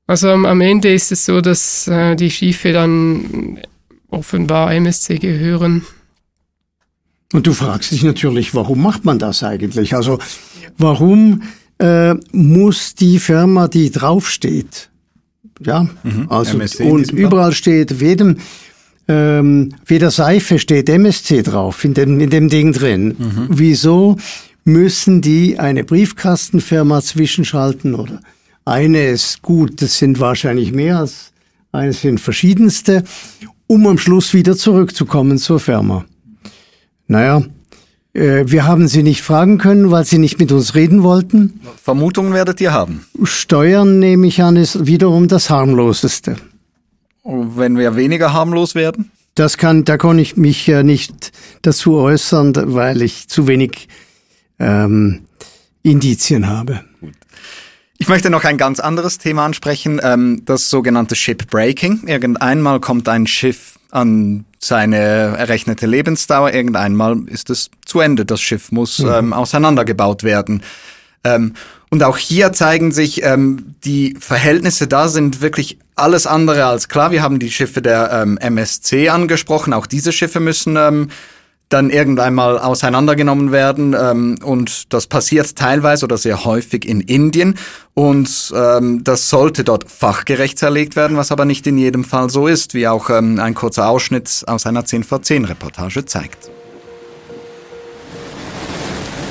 Also 0.07 0.31
am 0.31 0.61
Ende 0.63 0.95
ist 0.95 1.13
es 1.13 1.27
so, 1.27 1.43
dass 1.43 1.87
äh, 1.89 2.17
die 2.17 2.31
Schiffe 2.31 2.73
dann 2.73 3.61
offenbar 4.09 4.73
MSC 4.73 5.19
gehören. 5.19 5.85
Und 7.33 7.47
du 7.47 7.53
fragst 7.53 7.91
dich 7.91 8.03
natürlich, 8.03 8.55
warum 8.55 8.83
macht 8.83 9.05
man 9.05 9.19
das 9.19 9.43
eigentlich? 9.43 9.95
Also 9.95 10.19
warum 10.79 11.43
äh, 11.79 12.15
muss 12.33 12.95
die 12.95 13.19
Firma, 13.19 13.69
die 13.69 13.91
draufsteht, 13.91 14.91
ja, 15.61 15.89
mhm. 16.03 16.27
also 16.29 16.59
und 16.85 17.11
überall 17.13 17.51
Fall. 17.51 17.55
steht, 17.55 18.01
jedem 18.01 18.37
ähm, 19.07 19.75
jeder 19.89 20.11
Seife 20.11 20.59
steht 20.59 20.89
MSC 20.89 21.43
drauf 21.43 21.85
in 21.85 21.95
dem 21.95 22.21
in 22.21 22.31
dem 22.31 22.49
Ding 22.49 22.73
drin. 22.73 23.17
Mhm. 23.19 23.47
Wieso 23.51 24.17
müssen 24.65 25.21
die 25.21 25.59
eine 25.59 25.85
Briefkastenfirma 25.85 27.03
zwischenschalten 27.03 27.95
oder 27.95 28.21
eine 28.65 29.09
ist 29.09 29.43
gut, 29.43 29.83
das 29.83 29.99
sind 29.99 30.21
wahrscheinlich 30.21 30.73
mehr 30.73 30.99
als 30.99 31.33
eine 31.71 31.93
sind 31.93 32.21
verschiedenste, 32.21 33.05
um 33.67 33.87
am 33.87 33.99
Schluss 33.99 34.33
wieder 34.33 34.57
zurückzukommen 34.57 35.39
zur 35.39 35.61
Firma. 35.61 36.07
Naja, 37.07 37.43
äh, 38.15 38.45
wir 38.47 38.67
haben 38.67 38.89
sie 38.89 39.03
nicht 39.03 39.23
fragen 39.23 39.59
können, 39.59 39.91
weil 39.91 40.05
sie 40.05 40.19
nicht 40.19 40.39
mit 40.39 40.53
uns 40.53 40.75
reden 40.75 41.03
wollten. 41.03 41.61
Vermutungen 41.83 42.33
werdet 42.33 42.61
ihr 42.61 42.73
haben. 42.73 43.07
Steuern, 43.25 43.99
nehme 43.99 44.27
ich 44.27 44.43
an, 44.43 44.57
ist 44.57 44.87
wiederum 44.87 45.29
das 45.29 45.51
harmloseste. 45.51 46.37
Wenn 47.25 47.77
wir 47.79 47.97
weniger 47.97 48.33
harmlos 48.33 48.75
werden? 48.75 49.11
Das 49.35 49.59
kann, 49.59 49.85
da 49.85 49.97
kann 49.99 50.19
ich 50.19 50.37
mich 50.37 50.67
ja 50.67 50.83
nicht 50.83 51.33
dazu 51.63 51.97
äußern, 51.97 52.53
weil 52.75 53.03
ich 53.03 53.29
zu 53.29 53.49
wenig 53.49 53.89
ähm, 54.61 55.23
Indizien 55.83 56.49
habe. 56.49 56.85
Ich 57.99 58.09
möchte 58.09 58.31
noch 58.31 58.45
ein 58.45 58.59
ganz 58.59 58.81
anderes 58.81 59.19
Thema 59.19 59.45
ansprechen, 59.45 60.01
ähm, 60.03 60.43
das 60.45 60.71
sogenannte 60.71 61.17
Shipbreaking. 61.17 62.07
Irgendeinmal 62.07 62.79
kommt 62.79 63.09
ein 63.09 63.27
Schiff 63.27 63.74
an 63.95 64.45
seine 64.59 64.97
errechnete 64.97 65.87
Lebensdauer. 65.87 66.53
Irgendeinmal 66.53 67.23
ist 67.27 67.51
es 67.51 67.71
zu 67.85 68.01
Ende. 68.01 68.25
Das 68.25 68.41
Schiff 68.41 68.73
muss 68.73 68.99
mhm. 68.99 69.11
ähm, 69.13 69.33
auseinandergebaut 69.33 70.25
werden. 70.25 70.63
Ähm, 71.23 71.55
und 71.91 72.03
auch 72.03 72.19
hier 72.19 72.53
zeigen 72.53 72.91
sich 72.91 73.23
ähm, 73.23 73.77
die 73.85 74.17
Verhältnisse 74.19 74.89
da 74.89 75.09
sind 75.09 75.41
wirklich 75.41 75.79
alles 75.95 76.27
andere 76.27 76.67
als 76.67 76.89
klar. 76.89 77.13
Wir 77.13 77.23
haben 77.23 77.39
die 77.39 77.53
Schiffe 77.53 77.83
der 77.83 78.11
ähm, 78.13 78.37
MSC 78.39 79.11
angesprochen. 79.11 79.73
Auch 79.73 79.87
diese 79.87 80.11
Schiffe 80.11 80.41
müssen 80.41 80.77
ähm, 80.77 81.09
dann 81.69 81.91
irgendwann 81.91 82.35
mal 82.35 82.59
auseinandergenommen 82.59 83.53
werden. 83.53 83.97
Ähm, 83.99 84.39
und 84.43 84.93
das 84.93 85.07
passiert 85.07 85.57
teilweise 85.57 86.05
oder 86.05 86.17
sehr 86.17 86.45
häufig 86.45 86.87
in 86.87 87.01
Indien. 87.01 87.57
Und 87.95 88.53
ähm, 88.55 89.03
das 89.05 89.31
sollte 89.31 89.65
dort 89.65 89.91
fachgerecht 89.91 90.59
zerlegt 90.59 90.97
werden, 90.97 91.17
was 91.17 91.33
aber 91.33 91.45
nicht 91.45 91.67
in 91.67 91.79
jedem 91.79 92.05
Fall 92.05 92.31
so 92.31 92.47
ist, 92.47 92.75
wie 92.75 92.89
auch 92.89 93.11
ähm, 93.11 93.39
ein 93.41 93.55
kurzer 93.55 93.89
Ausschnitt 93.89 94.45
aus 94.47 94.67
einer 94.67 94.85
10 94.85 95.05
vor 95.05 95.23
10 95.23 95.45
Reportage 95.45 96.05
zeigt. 96.05 96.51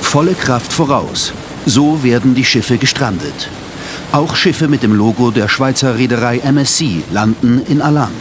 Volle 0.00 0.34
Kraft 0.34 0.72
voraus. 0.72 1.32
So 1.66 2.02
werden 2.02 2.34
die 2.34 2.44
Schiffe 2.44 2.78
gestrandet. 2.78 3.48
Auch 4.12 4.36
Schiffe 4.36 4.68
mit 4.68 4.82
dem 4.82 4.94
Logo 4.94 5.30
der 5.30 5.48
Schweizer 5.48 5.98
Reederei 5.98 6.38
MSC 6.38 7.02
landen 7.10 7.62
in 7.66 7.82
Alang. 7.82 8.12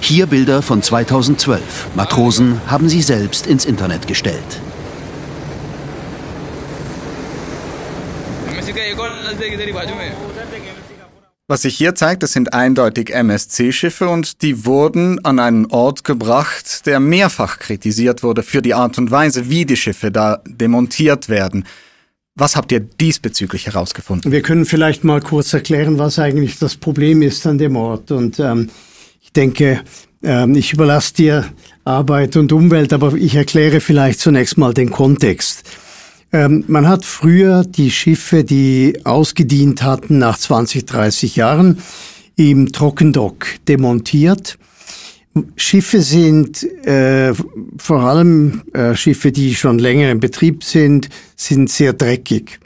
Hier 0.00 0.26
Bilder 0.26 0.62
von 0.62 0.82
2012. 0.82 1.88
Matrosen 1.94 2.60
haben 2.66 2.88
sie 2.88 3.02
selbst 3.02 3.46
ins 3.46 3.64
Internet 3.64 4.06
gestellt. 4.06 4.60
Was 11.50 11.62
sich 11.62 11.78
hier 11.78 11.94
zeigt, 11.94 12.22
das 12.22 12.32
sind 12.32 12.52
eindeutig 12.52 13.10
MSC-Schiffe 13.10 14.10
und 14.10 14.42
die 14.42 14.66
wurden 14.66 15.24
an 15.24 15.38
einen 15.38 15.64
Ort 15.66 16.04
gebracht, 16.04 16.84
der 16.84 17.00
mehrfach 17.00 17.58
kritisiert 17.58 18.22
wurde 18.22 18.42
für 18.42 18.60
die 18.60 18.74
Art 18.74 18.98
und 18.98 19.10
Weise, 19.10 19.48
wie 19.48 19.64
die 19.64 19.76
Schiffe 19.76 20.10
da 20.10 20.42
demontiert 20.46 21.30
werden. 21.30 21.64
Was 22.34 22.54
habt 22.54 22.70
ihr 22.70 22.80
diesbezüglich 22.80 23.66
herausgefunden? 23.66 24.30
Wir 24.30 24.42
können 24.42 24.66
vielleicht 24.66 25.04
mal 25.04 25.22
kurz 25.22 25.54
erklären, 25.54 25.98
was 25.98 26.18
eigentlich 26.18 26.58
das 26.58 26.76
Problem 26.76 27.22
ist 27.22 27.46
an 27.46 27.56
dem 27.56 27.76
Ort. 27.76 28.10
Und 28.10 28.38
ähm, 28.38 28.68
denke, 29.38 29.82
ähm, 30.22 30.56
ich 30.56 30.72
überlasse 30.72 31.14
dir 31.14 31.44
Arbeit 31.84 32.36
und 32.36 32.52
Umwelt, 32.52 32.92
aber 32.92 33.14
ich 33.14 33.36
erkläre 33.36 33.80
vielleicht 33.80 34.18
zunächst 34.18 34.58
mal 34.58 34.74
den 34.74 34.90
Kontext. 34.90 35.62
Ähm, 36.32 36.64
man 36.66 36.88
hat 36.88 37.04
früher 37.04 37.64
die 37.64 37.90
Schiffe, 37.90 38.42
die 38.42 39.00
ausgedient 39.04 39.82
hatten 39.82 40.18
nach 40.18 40.36
20, 40.36 40.84
30 40.84 41.36
Jahren, 41.36 41.78
im 42.36 42.72
Trockendock 42.72 43.46
demontiert. 43.68 44.58
Schiffe 45.56 46.02
sind 46.02 46.64
äh, 46.84 47.32
vor 47.78 48.00
allem 48.00 48.62
äh, 48.74 48.96
Schiffe, 48.96 49.30
die 49.30 49.54
schon 49.54 49.78
länger 49.78 50.10
in 50.10 50.18
Betrieb 50.18 50.64
sind, 50.64 51.08
sind 51.36 51.70
sehr 51.70 51.92
dreckig. 51.92 52.58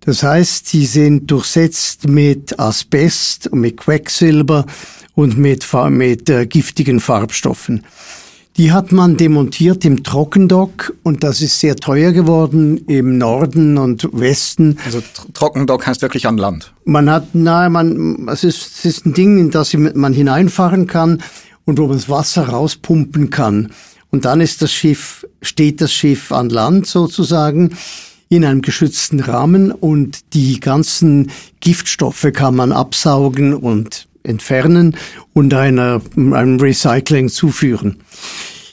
Das 0.00 0.22
heißt, 0.22 0.66
sie 0.66 0.86
sind 0.86 1.30
durchsetzt 1.30 2.08
mit 2.08 2.58
Asbest 2.58 3.46
und 3.48 3.60
mit 3.60 3.76
Quecksilber 3.76 4.66
und 5.14 5.38
mit, 5.38 5.66
mit 5.90 6.30
äh, 6.30 6.46
giftigen 6.46 7.00
Farbstoffen. 7.00 7.84
Die 8.56 8.72
hat 8.72 8.92
man 8.92 9.16
demontiert 9.16 9.84
im 9.84 10.02
Trockendock 10.02 10.94
und 11.02 11.22
das 11.22 11.40
ist 11.40 11.60
sehr 11.60 11.76
teuer 11.76 12.12
geworden 12.12 12.78
im 12.88 13.16
Norden 13.16 13.78
und 13.78 14.08
Westen. 14.12 14.76
Also 14.84 15.02
Trockendock 15.32 15.86
heißt 15.86 16.02
wirklich 16.02 16.26
an 16.26 16.36
Land. 16.36 16.72
Man 16.84 17.08
hat, 17.08 17.34
naja, 17.34 17.70
man, 17.70 18.28
es 18.28 18.44
ist, 18.44 18.78
es 18.78 18.84
ist 18.84 19.06
ein 19.06 19.14
Ding, 19.14 19.38
in 19.38 19.50
das 19.50 19.72
man 19.74 20.12
hineinfahren 20.12 20.86
kann 20.86 21.22
und 21.64 21.78
wo 21.78 21.86
man 21.86 21.96
das 21.96 22.08
Wasser 22.08 22.48
rauspumpen 22.48 23.30
kann. 23.30 23.72
Und 24.10 24.24
dann 24.24 24.40
ist 24.40 24.60
das 24.60 24.72
Schiff, 24.72 25.26
steht 25.40 25.80
das 25.80 25.92
Schiff 25.92 26.32
an 26.32 26.50
Land 26.50 26.86
sozusagen 26.86 27.70
in 28.28 28.44
einem 28.44 28.62
geschützten 28.62 29.20
Rahmen 29.20 29.72
und 29.72 30.34
die 30.34 30.60
ganzen 30.60 31.30
Giftstoffe 31.60 32.26
kann 32.32 32.56
man 32.56 32.72
absaugen 32.72 33.54
und 33.54 34.06
entfernen 34.22 34.96
und 35.32 35.54
einer, 35.54 36.00
einem 36.16 36.60
Recycling 36.60 37.28
zuführen. 37.28 37.96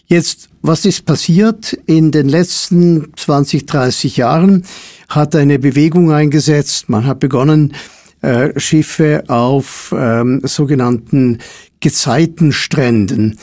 Jetzt, 0.05 0.49
was 0.61 0.85
ist 0.85 1.05
passiert? 1.05 1.73
In 1.85 2.11
den 2.11 2.29
letzten 2.29 3.11
20, 3.15 3.65
30 3.65 4.17
Jahren 4.17 4.63
hat 5.09 5.35
eine 5.35 5.59
Bewegung 5.59 6.11
eingesetzt. 6.11 6.87
Man 6.87 7.05
hat 7.05 7.19
begonnen, 7.19 7.73
äh, 8.21 8.57
Schiffe 8.59 9.25
auf 9.27 9.93
ähm, 9.97 10.41
sogenannten 10.43 11.39
Gezeitenstränden 11.81 13.37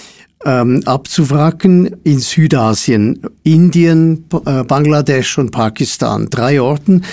ähm, 0.45 0.83
abzuwracken 0.85 1.97
in 2.05 2.19
Südasien, 2.19 3.21
Indien, 3.43 4.25
äh, 4.45 4.65
Bangladesch 4.65 5.39
und 5.39 5.51
Pakistan. 5.51 6.29
Drei 6.31 6.61
Orten 6.61 7.05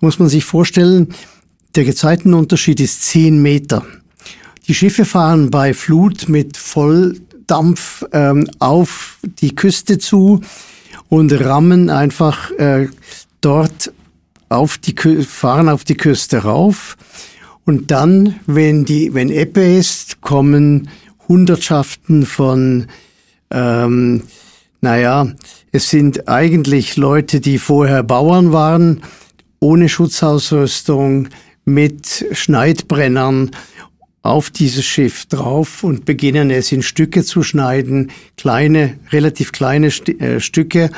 muss 0.00 0.18
man 0.18 0.28
sich 0.28 0.44
vorstellen. 0.44 1.08
Der 1.74 1.84
Gezeitenunterschied 1.84 2.80
ist 2.80 3.02
zehn 3.02 3.40
Meter. 3.40 3.84
Die 4.68 4.74
Schiffe 4.74 5.04
fahren 5.04 5.50
bei 5.50 5.74
Flut 5.74 6.28
mit 6.28 6.56
Volldampf 6.56 8.04
ähm, 8.12 8.48
auf 8.58 9.18
die 9.22 9.54
Küste 9.54 9.98
zu 9.98 10.40
und 11.08 11.32
rammen 11.32 11.90
einfach 11.90 12.50
äh, 12.52 12.88
dort 13.40 13.92
auf 14.48 14.78
die 14.78 14.94
fahren 15.24 15.68
auf 15.68 15.84
die 15.84 15.96
Küste 15.96 16.38
rauf. 16.38 16.96
Und 17.64 17.90
dann, 17.90 18.40
wenn 18.46 18.84
die 18.84 19.14
wenn 19.14 19.30
Ebbe 19.30 19.62
ist, 19.62 20.20
kommen 20.20 20.88
Hundertschaften 21.28 22.26
von 22.26 22.86
ähm, 23.50 24.22
naja, 24.80 25.28
es 25.70 25.90
sind 25.90 26.28
eigentlich 26.28 26.96
Leute, 26.96 27.40
die 27.40 27.58
vorher 27.58 28.02
Bauern 28.02 28.52
waren, 28.52 29.02
ohne 29.60 29.88
Schutzausrüstung, 29.88 31.28
mit 31.64 32.26
Schneidbrennern 32.32 33.52
auf 34.22 34.50
dieses 34.50 34.84
Schiff 34.84 35.26
drauf 35.26 35.82
und 35.82 36.04
beginnen 36.04 36.50
es 36.50 36.70
in 36.72 36.82
Stücke 36.82 37.24
zu 37.24 37.42
schneiden, 37.42 38.10
kleine, 38.36 38.98
relativ 39.10 39.52
kleine 39.52 39.90
St 39.90 40.08
äh, 40.20 40.40
Stücke. 40.40 40.90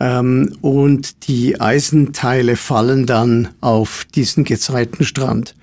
Ähm, 0.00 0.56
und 0.60 1.28
die 1.28 1.60
Eisenteile 1.60 2.56
fallen 2.56 3.06
dann 3.06 3.48
auf 3.60 4.06
diesen 4.14 4.44
Gezeitenstrand. 4.44 5.54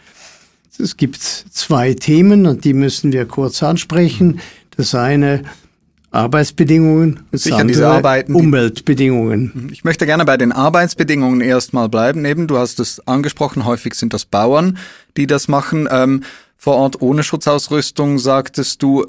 Es 0.77 0.97
gibt 0.97 1.21
zwei 1.21 1.93
Themen 1.93 2.45
und 2.45 2.65
die 2.65 2.73
müssen 2.73 3.13
wir 3.13 3.25
kurz 3.25 3.63
ansprechen. 3.63 4.39
Das 4.75 4.93
eine 4.93 5.43
Arbeitsbedingungen, 6.11 7.21
das 7.31 7.43
Sicher, 7.43 7.63
diese 7.65 7.87
Arbeiten, 7.87 8.35
Umweltbedingungen. 8.35 9.69
Ich 9.71 9.83
möchte 9.83 10.05
gerne 10.05 10.23
bei 10.25 10.37
den 10.37 10.51
Arbeitsbedingungen 10.51 11.41
erstmal 11.41 11.89
bleiben. 11.89 12.25
Eben, 12.25 12.47
du 12.47 12.57
hast 12.57 12.79
es 12.79 13.05
angesprochen, 13.05 13.65
häufig 13.65 13.95
sind 13.95 14.13
das 14.13 14.25
Bauern, 14.25 14.77
die 15.17 15.27
das 15.27 15.47
machen. 15.47 15.87
Ähm, 15.91 16.23
vor 16.57 16.75
Ort 16.75 17.01
ohne 17.01 17.23
Schutzausrüstung, 17.23 18.19
sagtest 18.19 18.81
du. 18.81 19.05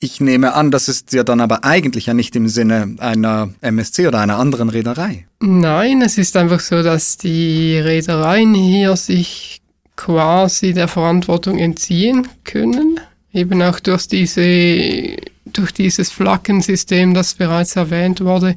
Ich 0.00 0.20
nehme 0.20 0.54
an, 0.54 0.72
das 0.72 0.88
ist 0.88 1.12
ja 1.12 1.22
dann 1.22 1.40
aber 1.40 1.62
eigentlich 1.64 2.06
ja 2.06 2.14
nicht 2.14 2.34
im 2.34 2.48
Sinne 2.48 2.96
einer 2.98 3.50
MSC 3.60 4.08
oder 4.08 4.18
einer 4.18 4.36
anderen 4.36 4.68
Reederei. 4.68 5.26
Nein, 5.38 6.02
es 6.02 6.18
ist 6.18 6.36
einfach 6.36 6.58
so, 6.58 6.82
dass 6.82 7.18
die 7.18 7.78
Reedereien 7.78 8.52
hier 8.52 8.96
sich 8.96 9.62
quasi 9.94 10.72
der 10.72 10.88
Verantwortung 10.88 11.58
entziehen 11.58 12.26
können. 12.42 12.98
Eben 13.32 13.62
auch 13.62 13.78
durch 13.78 14.08
diese, 14.08 15.16
durch 15.46 15.72
dieses 15.72 16.10
Flaggensystem, 16.10 17.14
das 17.14 17.34
bereits 17.34 17.76
erwähnt 17.76 18.20
wurde. 18.22 18.56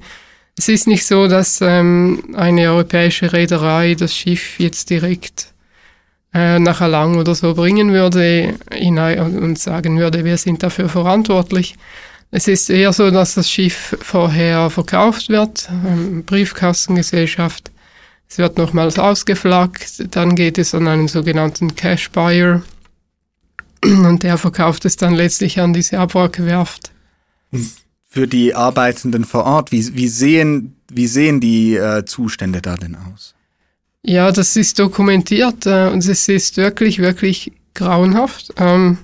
Es 0.57 0.69
ist 0.69 0.87
nicht 0.87 1.05
so, 1.05 1.27
dass 1.27 1.59
ähm, 1.61 2.23
eine 2.33 2.71
europäische 2.71 3.33
Reederei 3.33 3.93
das 3.95 4.15
Schiff 4.15 4.59
jetzt 4.59 4.89
direkt 4.89 5.53
äh, 6.35 6.59
nachher 6.59 6.89
lang 6.89 7.15
oder 7.15 7.33
so 7.33 7.53
bringen 7.53 7.93
würde 7.93 8.55
hinein 8.73 9.37
und 9.37 9.57
sagen 9.57 9.97
würde, 9.97 10.25
wir 10.25 10.37
sind 10.37 10.63
dafür 10.63 10.89
verantwortlich. 10.89 11.75
Es 12.29 12.49
ist 12.49 12.69
eher 12.69 12.91
so, 12.91 13.09
dass 13.09 13.35
das 13.35 13.49
Schiff 13.49 13.97
vorher 14.01 14.69
verkauft 14.69 15.29
wird, 15.29 15.69
ähm, 15.87 16.25
Briefkastengesellschaft. 16.25 17.71
Es 18.27 18.37
wird 18.37 18.57
nochmals 18.57 18.99
ausgeflaggt, 18.99 20.13
dann 20.13 20.35
geht 20.35 20.57
es 20.57 20.75
an 20.75 20.89
einen 20.89 21.07
sogenannten 21.07 21.75
Cash 21.75 22.09
Buyer 22.09 22.63
und 23.85 24.23
der 24.23 24.37
verkauft 24.37 24.83
es 24.83 24.97
dann 24.97 25.13
letztlich 25.13 25.61
an 25.61 25.71
diese 25.71 25.99
Abwrackwerft. 25.99 26.91
Für 28.09 28.27
die 28.27 28.53
Arbeitenden 28.53 29.23
vor 29.23 29.45
Ort, 29.45 29.71
wie, 29.71 29.95
wie, 29.95 30.09
sehen, 30.09 30.75
wie 30.91 31.07
sehen 31.07 31.39
die 31.39 31.75
äh, 31.75 32.03
Zustände 32.03 32.61
da 32.61 32.75
denn 32.75 32.97
aus? 32.97 33.34
Ja, 34.07 34.31
das 34.31 34.55
ist 34.55 34.77
dokumentiert 34.77 35.65
äh, 35.65 35.87
und 35.87 36.05
es 36.05 36.29
ist 36.29 36.57
wirklich, 36.57 36.99
wirklich 36.99 37.51
grauenhaft. 37.73 38.53
Ähm, 38.57 38.99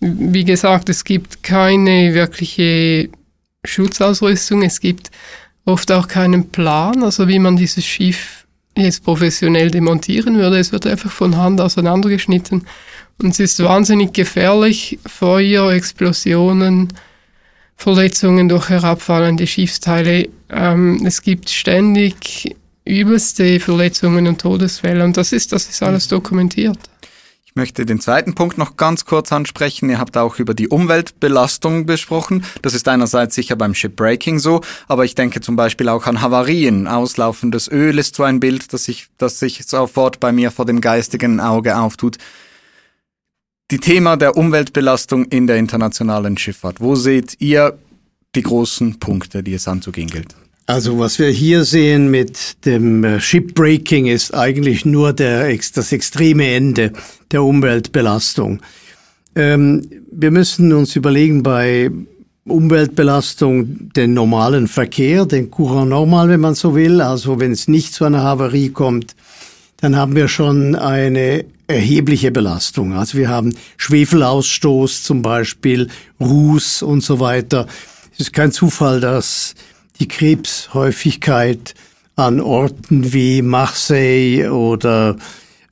wie 0.00 0.44
gesagt, 0.44 0.88
es 0.88 1.04
gibt 1.04 1.42
keine 1.42 2.14
wirkliche 2.14 3.10
Schutzausrüstung, 3.64 4.62
es 4.62 4.80
gibt 4.80 5.10
oft 5.66 5.92
auch 5.92 6.08
keinen 6.08 6.48
Plan, 6.48 7.02
also 7.02 7.28
wie 7.28 7.38
man 7.38 7.58
dieses 7.58 7.84
Schiff 7.84 8.46
jetzt 8.74 9.04
professionell 9.04 9.70
demontieren 9.70 10.38
würde. 10.38 10.58
Es 10.58 10.72
wird 10.72 10.86
einfach 10.86 11.10
von 11.10 11.36
Hand 11.36 11.60
auseinandergeschnitten 11.60 12.66
und 13.20 13.30
es 13.30 13.40
ist 13.40 13.62
wahnsinnig 13.62 14.14
gefährlich. 14.14 14.98
Feuer, 15.04 15.72
Explosionen, 15.72 16.88
Verletzungen 17.76 18.48
durch 18.48 18.70
herabfallende 18.70 19.46
Schiffsteile. 19.46 20.30
Ähm, 20.48 21.02
es 21.04 21.20
gibt 21.20 21.50
ständig 21.50 22.56
übelste 22.88 23.60
Verletzungen 23.60 24.26
und 24.26 24.40
Todesfälle 24.40 25.04
und 25.04 25.16
das 25.16 25.32
ist, 25.32 25.52
das 25.52 25.68
ist 25.68 25.82
alles 25.82 26.08
dokumentiert 26.08 26.78
möchte 27.58 27.84
den 27.84 28.00
zweiten 28.00 28.34
Punkt 28.34 28.56
noch 28.56 28.76
ganz 28.76 29.04
kurz 29.04 29.32
ansprechen. 29.32 29.90
Ihr 29.90 29.98
habt 29.98 30.16
auch 30.16 30.38
über 30.38 30.54
die 30.54 30.68
Umweltbelastung 30.68 31.86
besprochen. 31.86 32.44
Das 32.62 32.72
ist 32.72 32.86
einerseits 32.86 33.34
sicher 33.34 33.56
beim 33.56 33.74
Shipbreaking 33.74 34.38
so, 34.38 34.60
aber 34.86 35.04
ich 35.04 35.16
denke 35.16 35.40
zum 35.40 35.56
Beispiel 35.56 35.88
auch 35.88 36.06
an 36.06 36.22
Havarien. 36.22 36.86
Auslaufendes 36.86 37.68
Öl 37.68 37.98
ist 37.98 38.14
so 38.14 38.22
ein 38.22 38.38
Bild, 38.38 38.72
das 38.72 38.84
sich, 38.84 39.08
das 39.18 39.40
sich 39.40 39.66
sofort 39.66 40.20
bei 40.20 40.30
mir 40.30 40.52
vor 40.52 40.66
dem 40.66 40.80
geistigen 40.80 41.40
Auge 41.40 41.76
auftut. 41.76 42.16
Die 43.72 43.78
Thema 43.78 44.16
der 44.16 44.36
Umweltbelastung 44.36 45.24
in 45.24 45.48
der 45.48 45.56
internationalen 45.56 46.38
Schifffahrt. 46.38 46.80
Wo 46.80 46.94
seht 46.94 47.40
ihr 47.40 47.76
die 48.36 48.42
großen 48.42 49.00
Punkte, 49.00 49.42
die 49.42 49.54
es 49.54 49.66
anzugehen 49.66 50.08
gilt? 50.08 50.36
Also 50.68 50.98
was 50.98 51.18
wir 51.18 51.30
hier 51.30 51.64
sehen 51.64 52.10
mit 52.10 52.66
dem 52.66 53.02
äh, 53.02 53.20
Shipbreaking 53.20 54.06
ist 54.06 54.34
eigentlich 54.34 54.84
nur 54.84 55.14
der, 55.14 55.48
das 55.74 55.92
extreme 55.92 56.52
Ende 56.52 56.92
der 57.32 57.42
Umweltbelastung. 57.42 58.60
Ähm, 59.34 59.88
wir 60.12 60.30
müssen 60.30 60.74
uns 60.74 60.94
überlegen 60.94 61.42
bei 61.42 61.90
Umweltbelastung 62.44 63.94
den 63.94 64.12
normalen 64.12 64.68
Verkehr, 64.68 65.24
den 65.24 65.50
Courant 65.50 65.88
normal, 65.88 66.28
wenn 66.28 66.40
man 66.40 66.54
so 66.54 66.74
will. 66.74 67.00
Also 67.00 67.40
wenn 67.40 67.52
es 67.52 67.66
nicht 67.66 67.94
zu 67.94 68.04
einer 68.04 68.22
Havarie 68.22 68.68
kommt, 68.68 69.16
dann 69.78 69.96
haben 69.96 70.14
wir 70.16 70.28
schon 70.28 70.74
eine 70.74 71.46
erhebliche 71.66 72.30
Belastung. 72.30 72.92
Also 72.92 73.16
wir 73.16 73.30
haben 73.30 73.54
Schwefelausstoß 73.78 75.02
zum 75.02 75.22
Beispiel, 75.22 75.88
Ruß 76.20 76.82
und 76.82 77.02
so 77.02 77.20
weiter. 77.20 77.66
Es 78.12 78.20
ist 78.20 78.32
kein 78.34 78.52
Zufall, 78.52 79.00
dass 79.00 79.54
die 80.00 80.08
Krebshäufigkeit 80.08 81.74
an 82.16 82.40
Orten 82.40 83.12
wie 83.12 83.42
Marseille 83.42 84.48
oder 84.50 85.16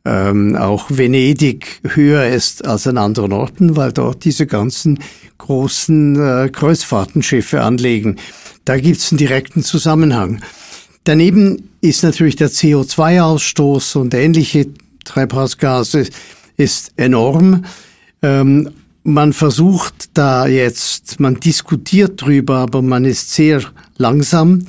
ähm, 0.04 0.54
auch 0.56 0.86
Venedig 0.88 1.80
höher 1.82 2.26
ist 2.26 2.64
als 2.64 2.86
an 2.86 2.98
anderen 2.98 3.32
Orten, 3.32 3.76
weil 3.76 3.92
dort 3.92 4.24
diese 4.24 4.46
ganzen 4.46 5.00
großen 5.38 6.16
äh, 6.16 6.48
Kreuzfahrtenschiffe 6.48 7.62
anlegen. 7.62 8.16
Da 8.64 8.78
gibt 8.78 8.98
es 8.98 9.10
einen 9.10 9.18
direkten 9.18 9.62
Zusammenhang. 9.64 10.40
Daneben 11.04 11.70
ist 11.80 12.02
natürlich 12.02 12.36
der 12.36 12.50
CO2-Ausstoß 12.50 13.96
und 13.96 14.14
ähnliche 14.14 14.66
Treibhausgase 15.04 16.06
ist 16.56 16.92
enorm. 16.96 17.64
Ähm, 18.22 18.70
man 19.02 19.32
versucht 19.32 20.10
da 20.14 20.46
jetzt, 20.46 21.20
man 21.20 21.36
diskutiert 21.36 22.20
drüber, 22.22 22.56
aber 22.56 22.82
man 22.82 23.04
ist 23.04 23.32
sehr 23.32 23.62
langsam. 23.98 24.66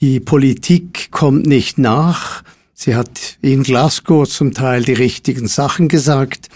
Die 0.00 0.20
Politik 0.20 1.10
kommt 1.10 1.46
nicht 1.46 1.78
nach. 1.78 2.42
Sie 2.74 2.94
hat 2.94 3.38
in 3.42 3.64
Glasgow 3.64 4.28
zum 4.28 4.54
Teil 4.54 4.84
die 4.84 4.92
richtigen 4.92 5.48
Sachen 5.48 5.88
gesagt, 5.88 6.48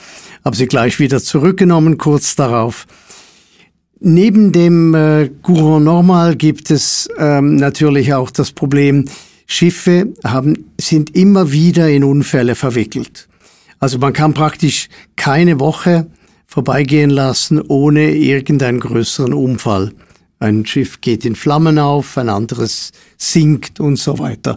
aber 0.45 0.55
sie 0.55 0.67
gleich 0.67 1.01
wieder 1.01 1.21
zurückgenommen 1.21 1.99
kurz 1.99 2.37
darauf. 2.37 2.87
Neben 3.99 4.53
dem 4.53 4.95
äh, 4.95 5.31
Courant 5.43 5.85
Normal 5.85 6.37
gibt 6.37 6.71
es 6.71 7.09
ähm, 7.19 7.57
natürlich 7.57 8.15
auch 8.15 8.31
das 8.31 8.53
Problem, 8.53 9.07
Schiffe 9.47 10.13
haben, 10.25 10.71
sind 10.81 11.15
immer 11.15 11.53
wieder 11.53 11.89
in 11.89 12.05
Unfälle 12.05 12.55
verwickelt. 12.55 13.29
Also 13.79 13.99
man 13.99 14.13
kann 14.13 14.33
praktisch 14.33 14.89
keine 15.17 15.61
Woche 15.61 16.07
vorbeigehen 16.47 17.11
lassen 17.11 17.61
ohne 17.61 18.15
irgendeinen 18.15 18.81
größeren 18.81 19.35
Unfall. 19.35 19.93
Ein 20.43 20.67
Schiff 20.67 21.01
geht 21.01 21.25
in 21.25 21.37
Flammen 21.37 21.79
auf, 21.79 22.19
ein 22.19 22.29
anderes 22.29 22.91
sinkt 23.17 23.79
und 23.79 23.95
so 23.95 24.19
weiter. 24.19 24.57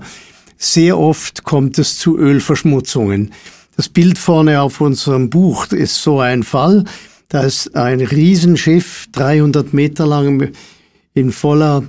Sehr 0.57 0.97
oft 0.97 1.43
kommt 1.43 1.77
es 1.77 1.99
zu 1.99 2.17
Ölverschmutzungen. 2.17 3.31
Das 3.77 3.89
Bild 3.89 4.17
vorne 4.17 4.61
auf 4.61 4.81
unserem 4.81 5.29
Buch 5.29 5.67
ist 5.67 6.01
so 6.01 6.19
ein 6.19 6.41
Fall. 6.41 6.85
Da 7.27 7.41
ist 7.41 7.75
ein 7.75 8.01
Riesenschiff, 8.01 9.05
300 9.11 9.75
Meter 9.75 10.07
lang, 10.07 10.53
in 11.13 11.31
voller, 11.31 11.83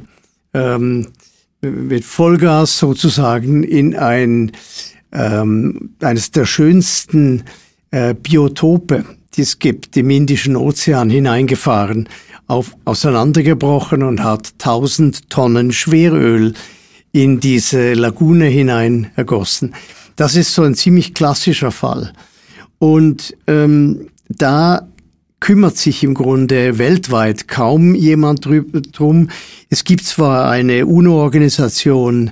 ähm, 0.52 1.08
mit 1.62 2.04
Vollgas 2.04 2.78
sozusagen 2.78 3.62
in 3.62 3.96
ein, 3.96 4.52
ähm, 5.10 5.94
eines 6.02 6.32
der 6.32 6.44
schönsten 6.44 7.44
äh, 7.92 8.12
Biotope 8.12 9.06
die 9.36 9.42
es 9.42 9.58
gibt, 9.58 9.96
im 9.96 10.10
Indischen 10.10 10.56
Ozean 10.56 11.10
hineingefahren, 11.10 12.08
auf, 12.46 12.76
auseinandergebrochen 12.84 14.02
und 14.02 14.22
hat 14.22 14.54
1000 14.58 15.28
Tonnen 15.30 15.72
Schweröl 15.72 16.54
in 17.12 17.40
diese 17.40 17.94
Lagune 17.94 18.46
hinein 18.46 19.10
ergossen. 19.16 19.74
Das 20.16 20.36
ist 20.36 20.54
so 20.54 20.62
ein 20.62 20.74
ziemlich 20.74 21.14
klassischer 21.14 21.70
Fall. 21.70 22.12
Und 22.78 23.36
ähm, 23.46 24.08
da 24.28 24.88
kümmert 25.40 25.76
sich 25.76 26.02
im 26.02 26.14
Grunde 26.14 26.78
weltweit 26.78 27.48
kaum 27.48 27.94
jemand 27.94 28.46
drum. 28.92 29.30
Es 29.68 29.84
gibt 29.84 30.04
zwar 30.04 30.50
eine 30.50 30.86
UNO-Organisation, 30.86 32.30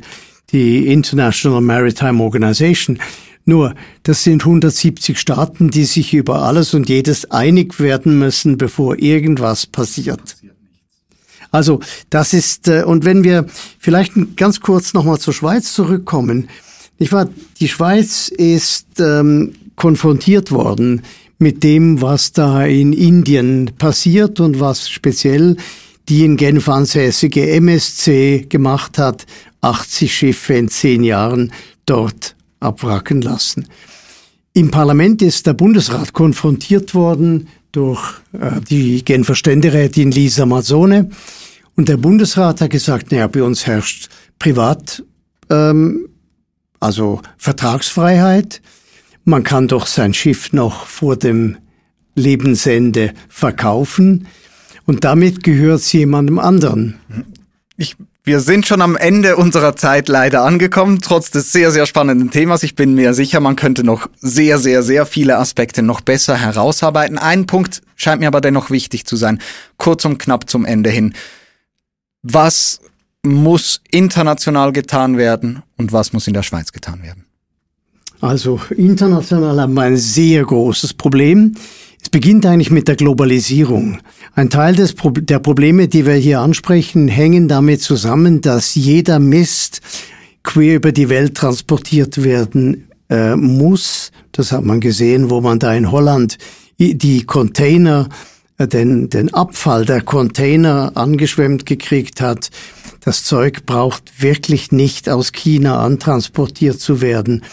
die 0.53 0.89
International 0.89 1.61
Maritime 1.61 2.23
Organization, 2.23 2.99
nur, 3.45 3.75
das 4.03 4.25
sind 4.25 4.43
170 4.43 5.19
Staaten, 5.19 5.71
die 5.71 5.85
sich 5.85 6.15
über 6.15 6.43
alles 6.43 6.75
und 6.75 6.89
jedes 6.89 7.31
einig 7.31 7.79
werden 7.79 8.19
müssen, 8.19 8.57
bevor 8.57 8.99
irgendwas 8.99 9.67
passiert. 9.67 10.37
Also 11.51 11.81
das 12.11 12.33
ist, 12.33 12.69
äh, 12.69 12.83
und 12.83 13.05
wenn 13.05 13.23
wir 13.23 13.47
vielleicht 13.79 14.37
ganz 14.37 14.61
kurz 14.61 14.93
nochmal 14.93 15.21
zur 15.21 15.35
Schweiz 15.35 15.73
zurückkommen, 15.73 16.49
ich 16.99 17.13
war, 17.13 17.29
die 17.61 17.69
Schweiz 17.69 18.29
ist 18.29 18.99
ähm, 18.99 19.53
konfrontiert 19.77 20.51
worden 20.51 21.03
mit 21.39 21.63
dem, 21.63 22.01
was 22.01 22.33
da 22.33 22.65
in 22.65 22.93
Indien 22.93 23.73
passiert 23.79 24.41
und 24.41 24.59
was 24.59 24.89
speziell 24.89 25.57
die 26.09 26.25
in 26.25 26.37
Genf 26.37 26.69
ansässige 26.69 27.49
MSC 27.51 28.47
gemacht 28.49 28.99
hat, 28.99 29.25
80 29.61 30.15
Schiffe 30.15 30.55
in 30.55 30.69
zehn 30.69 31.03
Jahren 31.03 31.53
dort 31.87 32.35
abwracken 32.65 33.23
lassen. 33.23 33.69
Im 34.53 34.71
Parlament 34.71 35.21
ist 35.23 35.47
der 35.47 35.53
Bundesrat 35.53 36.13
konfrontiert 36.13 36.95
worden 36.95 37.49
durch 37.73 38.01
äh, 38.33 38.61
die 38.69 39.05
Genfer 39.05 39.35
Ständerätin 39.35 40.11
Lisa 40.11 40.47
Mazzone. 40.47 41.11
Und 41.77 41.89
der 41.89 41.97
Bundesrat 41.97 42.61
hat 42.61 42.71
gesagt, 42.71 43.11
naja, 43.11 43.27
bei 43.27 43.43
uns 43.43 43.67
herrscht 43.67 44.09
Privat, 44.39 45.03
ähm, 45.51 46.09
also 46.79 47.21
Vertragsfreiheit. 47.37 48.63
Man 49.25 49.43
kann 49.43 49.69
doch 49.69 49.87
sein 49.87 50.15
Schiff 50.15 50.53
noch 50.53 50.87
vor 50.87 51.17
dem 51.17 51.57
Lebensende 52.15 53.13
verkaufen 53.29 54.29
und 54.87 55.05
damit 55.05 55.43
gehört 55.43 55.81
es 55.81 55.93
jemandem 55.93 56.39
anderen. 56.39 56.95
Ich 57.77 57.97
wir 58.25 58.41
sind 58.41 58.67
schon 58.67 58.81
am 58.81 58.97
Ende 58.97 59.37
unserer 59.37 59.77
Zeit 59.77 60.09
leider 60.09 60.45
angekommen, 60.45 61.01
trotz 61.03 61.31
des 61.31 61.53
sehr, 61.53 61.71
sehr 61.71 61.85
spannenden 61.85 62.31
Themas. 62.31 62.63
Ich 62.63 62.75
bin 62.75 62.95
mir 62.95 63.13
sicher, 63.13 63.39
man 63.41 63.55
könnte 63.55 63.85
noch 63.85 64.09
sehr, 64.19 64.59
sehr, 64.59 64.83
sehr 64.83 65.05
viele 65.05 65.37
Aspekte 65.37 65.83
noch 65.83 66.01
besser 66.01 66.35
herausarbeiten. 66.35 67.19
Ein 67.19 67.45
Punkt 67.47 67.83
scheint 67.97 68.21
mir 68.21 68.29
aber 68.29 68.41
dennoch 68.41 68.71
wichtig 68.71 69.05
zu 69.05 69.17
sein. 69.17 69.41
Kurz 69.77 70.07
und 70.07 70.17
knapp 70.17 70.49
zum 70.49 70.65
Ende 70.65 70.89
hin. 70.89 71.13
Was 72.23 72.81
muss 73.23 73.83
international 73.91 74.73
getan 74.73 75.19
werden 75.19 75.63
und 75.77 75.93
was 75.93 76.15
muss 76.15 76.27
in 76.27 76.33
der 76.33 76.43
Schweiz 76.43 76.73
getan 76.73 77.03
werden? 77.03 77.27
Also 78.23 78.59
international 78.75 79.61
haben 79.61 79.75
wir 79.75 79.83
ein 79.83 79.99
sehr 79.99 80.45
großes 80.45 80.95
Problem. 80.95 81.57
Es 82.05 82.11
beginnt 82.11 82.45
eigentlich 82.45 82.71
mit 82.71 82.87
der 82.87 82.97
Globalisierung. 82.97 83.99
Ein 84.35 84.51
Teil 84.51 84.77
des 84.77 84.93
Pro 84.93 85.11
der 85.11 85.39
Probleme, 85.39 85.89
die 85.89 86.05
wir 86.05 86.15
hier 86.15 86.41
ansprechen, 86.41 87.09
hängen 87.09 87.49
damit 87.49 87.81
zusammen, 87.81 88.43
dass 88.43 88.75
jeder 88.75 89.19
Mist 89.19 89.81
quer 90.43 90.77
über 90.77 90.93
die 90.93 91.09
Welt 91.09 91.35
transportiert 91.35 92.23
werden 92.23 92.89
äh, 93.09 93.35
muss. 93.37 94.13
Das 94.33 94.53
hat 94.53 94.65
man 94.65 94.81
gesehen, 94.81 95.31
wo 95.31 95.41
man 95.41 95.59
da 95.59 95.73
in 95.73 95.91
Holland 95.91 96.37
die 96.79 97.25
Container, 97.25 98.11
äh, 98.59 98.69
den, 98.69 99.09
den 99.09 99.33
Abfall 99.33 99.87
der 99.87 100.03
Container 100.03 100.93
angeschwemmt 100.97 101.65
gekriegt 101.65 102.21
hat. 102.21 102.51
Das 103.01 103.25
Zeug 103.25 103.65
braucht 103.65 104.23
wirklich 104.23 104.73
nicht 104.73 105.09
aus 105.09 105.33
China 105.33 105.83
antransportiert 105.83 106.81
zu 106.81 107.01
werden. 107.01 107.45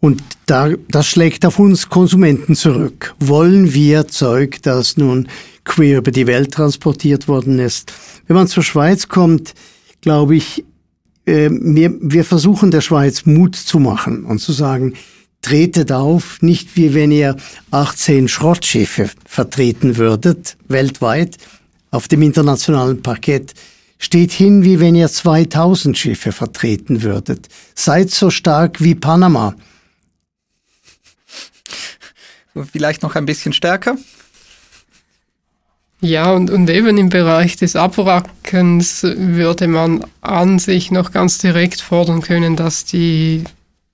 Und 0.00 0.22
da, 0.46 0.70
das 0.88 1.06
schlägt 1.06 1.44
auf 1.46 1.58
uns 1.58 1.88
Konsumenten 1.88 2.54
zurück. 2.54 3.14
Wollen 3.18 3.72
wir 3.72 4.08
Zeug, 4.08 4.58
das 4.62 4.96
nun 4.96 5.28
quer 5.64 5.98
über 5.98 6.10
die 6.10 6.26
Welt 6.26 6.52
transportiert 6.52 7.28
worden 7.28 7.58
ist? 7.58 7.92
Wenn 8.26 8.36
man 8.36 8.46
zur 8.46 8.62
Schweiz 8.62 9.08
kommt, 9.08 9.54
glaube 10.00 10.36
ich, 10.36 10.64
äh, 11.24 11.50
wir, 11.50 11.94
wir 12.00 12.24
versuchen 12.24 12.70
der 12.70 12.82
Schweiz 12.82 13.26
Mut 13.26 13.56
zu 13.56 13.78
machen 13.78 14.24
und 14.24 14.38
zu 14.38 14.52
sagen, 14.52 14.94
tretet 15.42 15.92
auf, 15.92 16.42
nicht 16.42 16.76
wie 16.76 16.94
wenn 16.94 17.12
ihr 17.12 17.36
18 17.70 18.28
Schrottschiffe 18.28 19.10
vertreten 19.24 19.96
würdet, 19.96 20.56
weltweit, 20.68 21.36
auf 21.90 22.08
dem 22.08 22.22
internationalen 22.22 23.00
Parkett, 23.00 23.54
steht 23.98 24.32
hin, 24.32 24.64
wie 24.64 24.80
wenn 24.80 24.94
ihr 24.94 25.08
2000 25.08 25.96
Schiffe 25.96 26.32
vertreten 26.32 27.02
würdet. 27.02 27.48
Seid 27.74 28.10
so 28.10 28.30
stark 28.30 28.82
wie 28.82 28.94
Panama 28.94 29.54
vielleicht 32.64 33.02
noch 33.02 33.14
ein 33.14 33.26
bisschen 33.26 33.52
stärker? 33.52 33.96
Ja, 36.00 36.32
und, 36.32 36.50
und 36.50 36.68
eben 36.68 36.98
im 36.98 37.08
Bereich 37.08 37.56
des 37.56 37.74
Abwrackens 37.74 39.02
würde 39.02 39.66
man 39.66 40.04
an 40.20 40.58
sich 40.58 40.90
noch 40.90 41.10
ganz 41.10 41.38
direkt 41.38 41.80
fordern 41.80 42.20
können, 42.20 42.54
dass 42.54 42.84
die, 42.84 43.44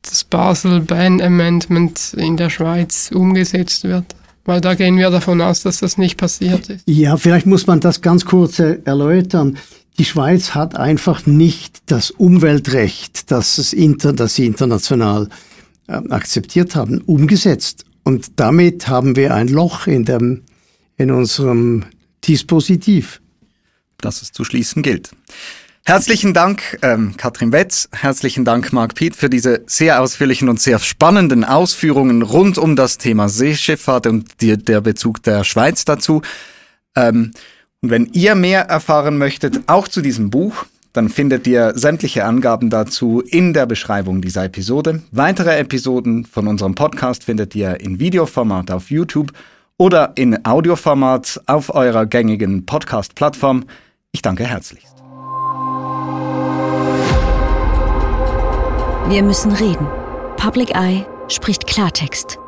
das 0.02 0.24
Basel 0.24 0.80
Ban 0.80 1.20
Amendment 1.20 2.14
in 2.16 2.36
der 2.36 2.50
Schweiz 2.50 3.10
umgesetzt 3.14 3.84
wird. 3.84 4.04
Weil 4.44 4.60
da 4.60 4.74
gehen 4.74 4.98
wir 4.98 5.10
davon 5.10 5.40
aus, 5.40 5.62
dass 5.62 5.78
das 5.78 5.98
nicht 5.98 6.16
passiert 6.16 6.68
ist. 6.68 6.82
Ja, 6.86 7.16
vielleicht 7.16 7.46
muss 7.46 7.68
man 7.68 7.78
das 7.78 8.00
ganz 8.00 8.24
kurz 8.24 8.58
erläutern. 8.58 9.56
Die 9.98 10.04
Schweiz 10.04 10.54
hat 10.54 10.74
einfach 10.74 11.26
nicht 11.26 11.82
das 11.86 12.10
Umweltrecht, 12.10 13.30
das, 13.30 13.58
es 13.58 13.72
inter, 13.72 14.12
das 14.12 14.34
sie 14.34 14.46
international 14.46 15.28
äh, 15.86 15.92
akzeptiert 15.92 16.74
haben, 16.74 17.00
umgesetzt. 17.02 17.84
Und 18.04 18.40
damit 18.40 18.88
haben 18.88 19.16
wir 19.16 19.34
ein 19.34 19.48
Loch 19.48 19.86
in, 19.86 20.04
dem, 20.04 20.42
in 20.96 21.10
unserem 21.10 21.84
Dispositiv. 22.26 23.20
Das 23.98 24.22
es 24.22 24.32
zu 24.32 24.44
schließen 24.44 24.82
gilt. 24.82 25.10
Herzlichen 25.84 26.32
Dank, 26.32 26.78
ähm, 26.82 27.16
Katrin 27.16 27.50
Wetz. 27.50 27.88
Herzlichen 27.92 28.44
Dank, 28.44 28.72
Marc 28.72 28.94
Piet, 28.94 29.16
für 29.16 29.28
diese 29.28 29.62
sehr 29.66 30.00
ausführlichen 30.00 30.48
und 30.48 30.60
sehr 30.60 30.78
spannenden 30.78 31.44
Ausführungen 31.44 32.22
rund 32.22 32.56
um 32.56 32.76
das 32.76 32.98
Thema 32.98 33.28
Seeschifffahrt 33.28 34.06
und 34.06 34.40
die, 34.40 34.56
der 34.56 34.80
Bezug 34.80 35.24
der 35.24 35.42
Schweiz 35.42 35.84
dazu. 35.84 36.22
Ähm, 36.94 37.32
und 37.80 37.90
wenn 37.90 38.06
ihr 38.12 38.36
mehr 38.36 38.62
erfahren 38.62 39.18
möchtet, 39.18 39.62
auch 39.66 39.88
zu 39.88 40.02
diesem 40.02 40.30
Buch, 40.30 40.66
dann 40.92 41.08
findet 41.08 41.46
ihr 41.46 41.72
sämtliche 41.74 42.24
Angaben 42.24 42.70
dazu 42.70 43.20
in 43.20 43.52
der 43.52 43.66
Beschreibung 43.66 44.20
dieser 44.20 44.44
Episode. 44.44 45.02
Weitere 45.10 45.58
Episoden 45.58 46.24
von 46.24 46.48
unserem 46.48 46.74
Podcast 46.74 47.24
findet 47.24 47.54
ihr 47.54 47.80
in 47.80 47.98
Videoformat 47.98 48.70
auf 48.70 48.90
YouTube 48.90 49.32
oder 49.78 50.12
in 50.16 50.44
Audioformat 50.44 51.40
auf 51.46 51.74
eurer 51.74 52.06
gängigen 52.06 52.66
Podcast-Plattform. 52.66 53.64
Ich 54.12 54.22
danke 54.22 54.44
herzlichst. 54.44 54.92
Wir 59.08 59.22
müssen 59.22 59.52
reden. 59.52 59.86
Public 60.36 60.74
Eye 60.74 61.04
spricht 61.28 61.66
Klartext. 61.66 62.41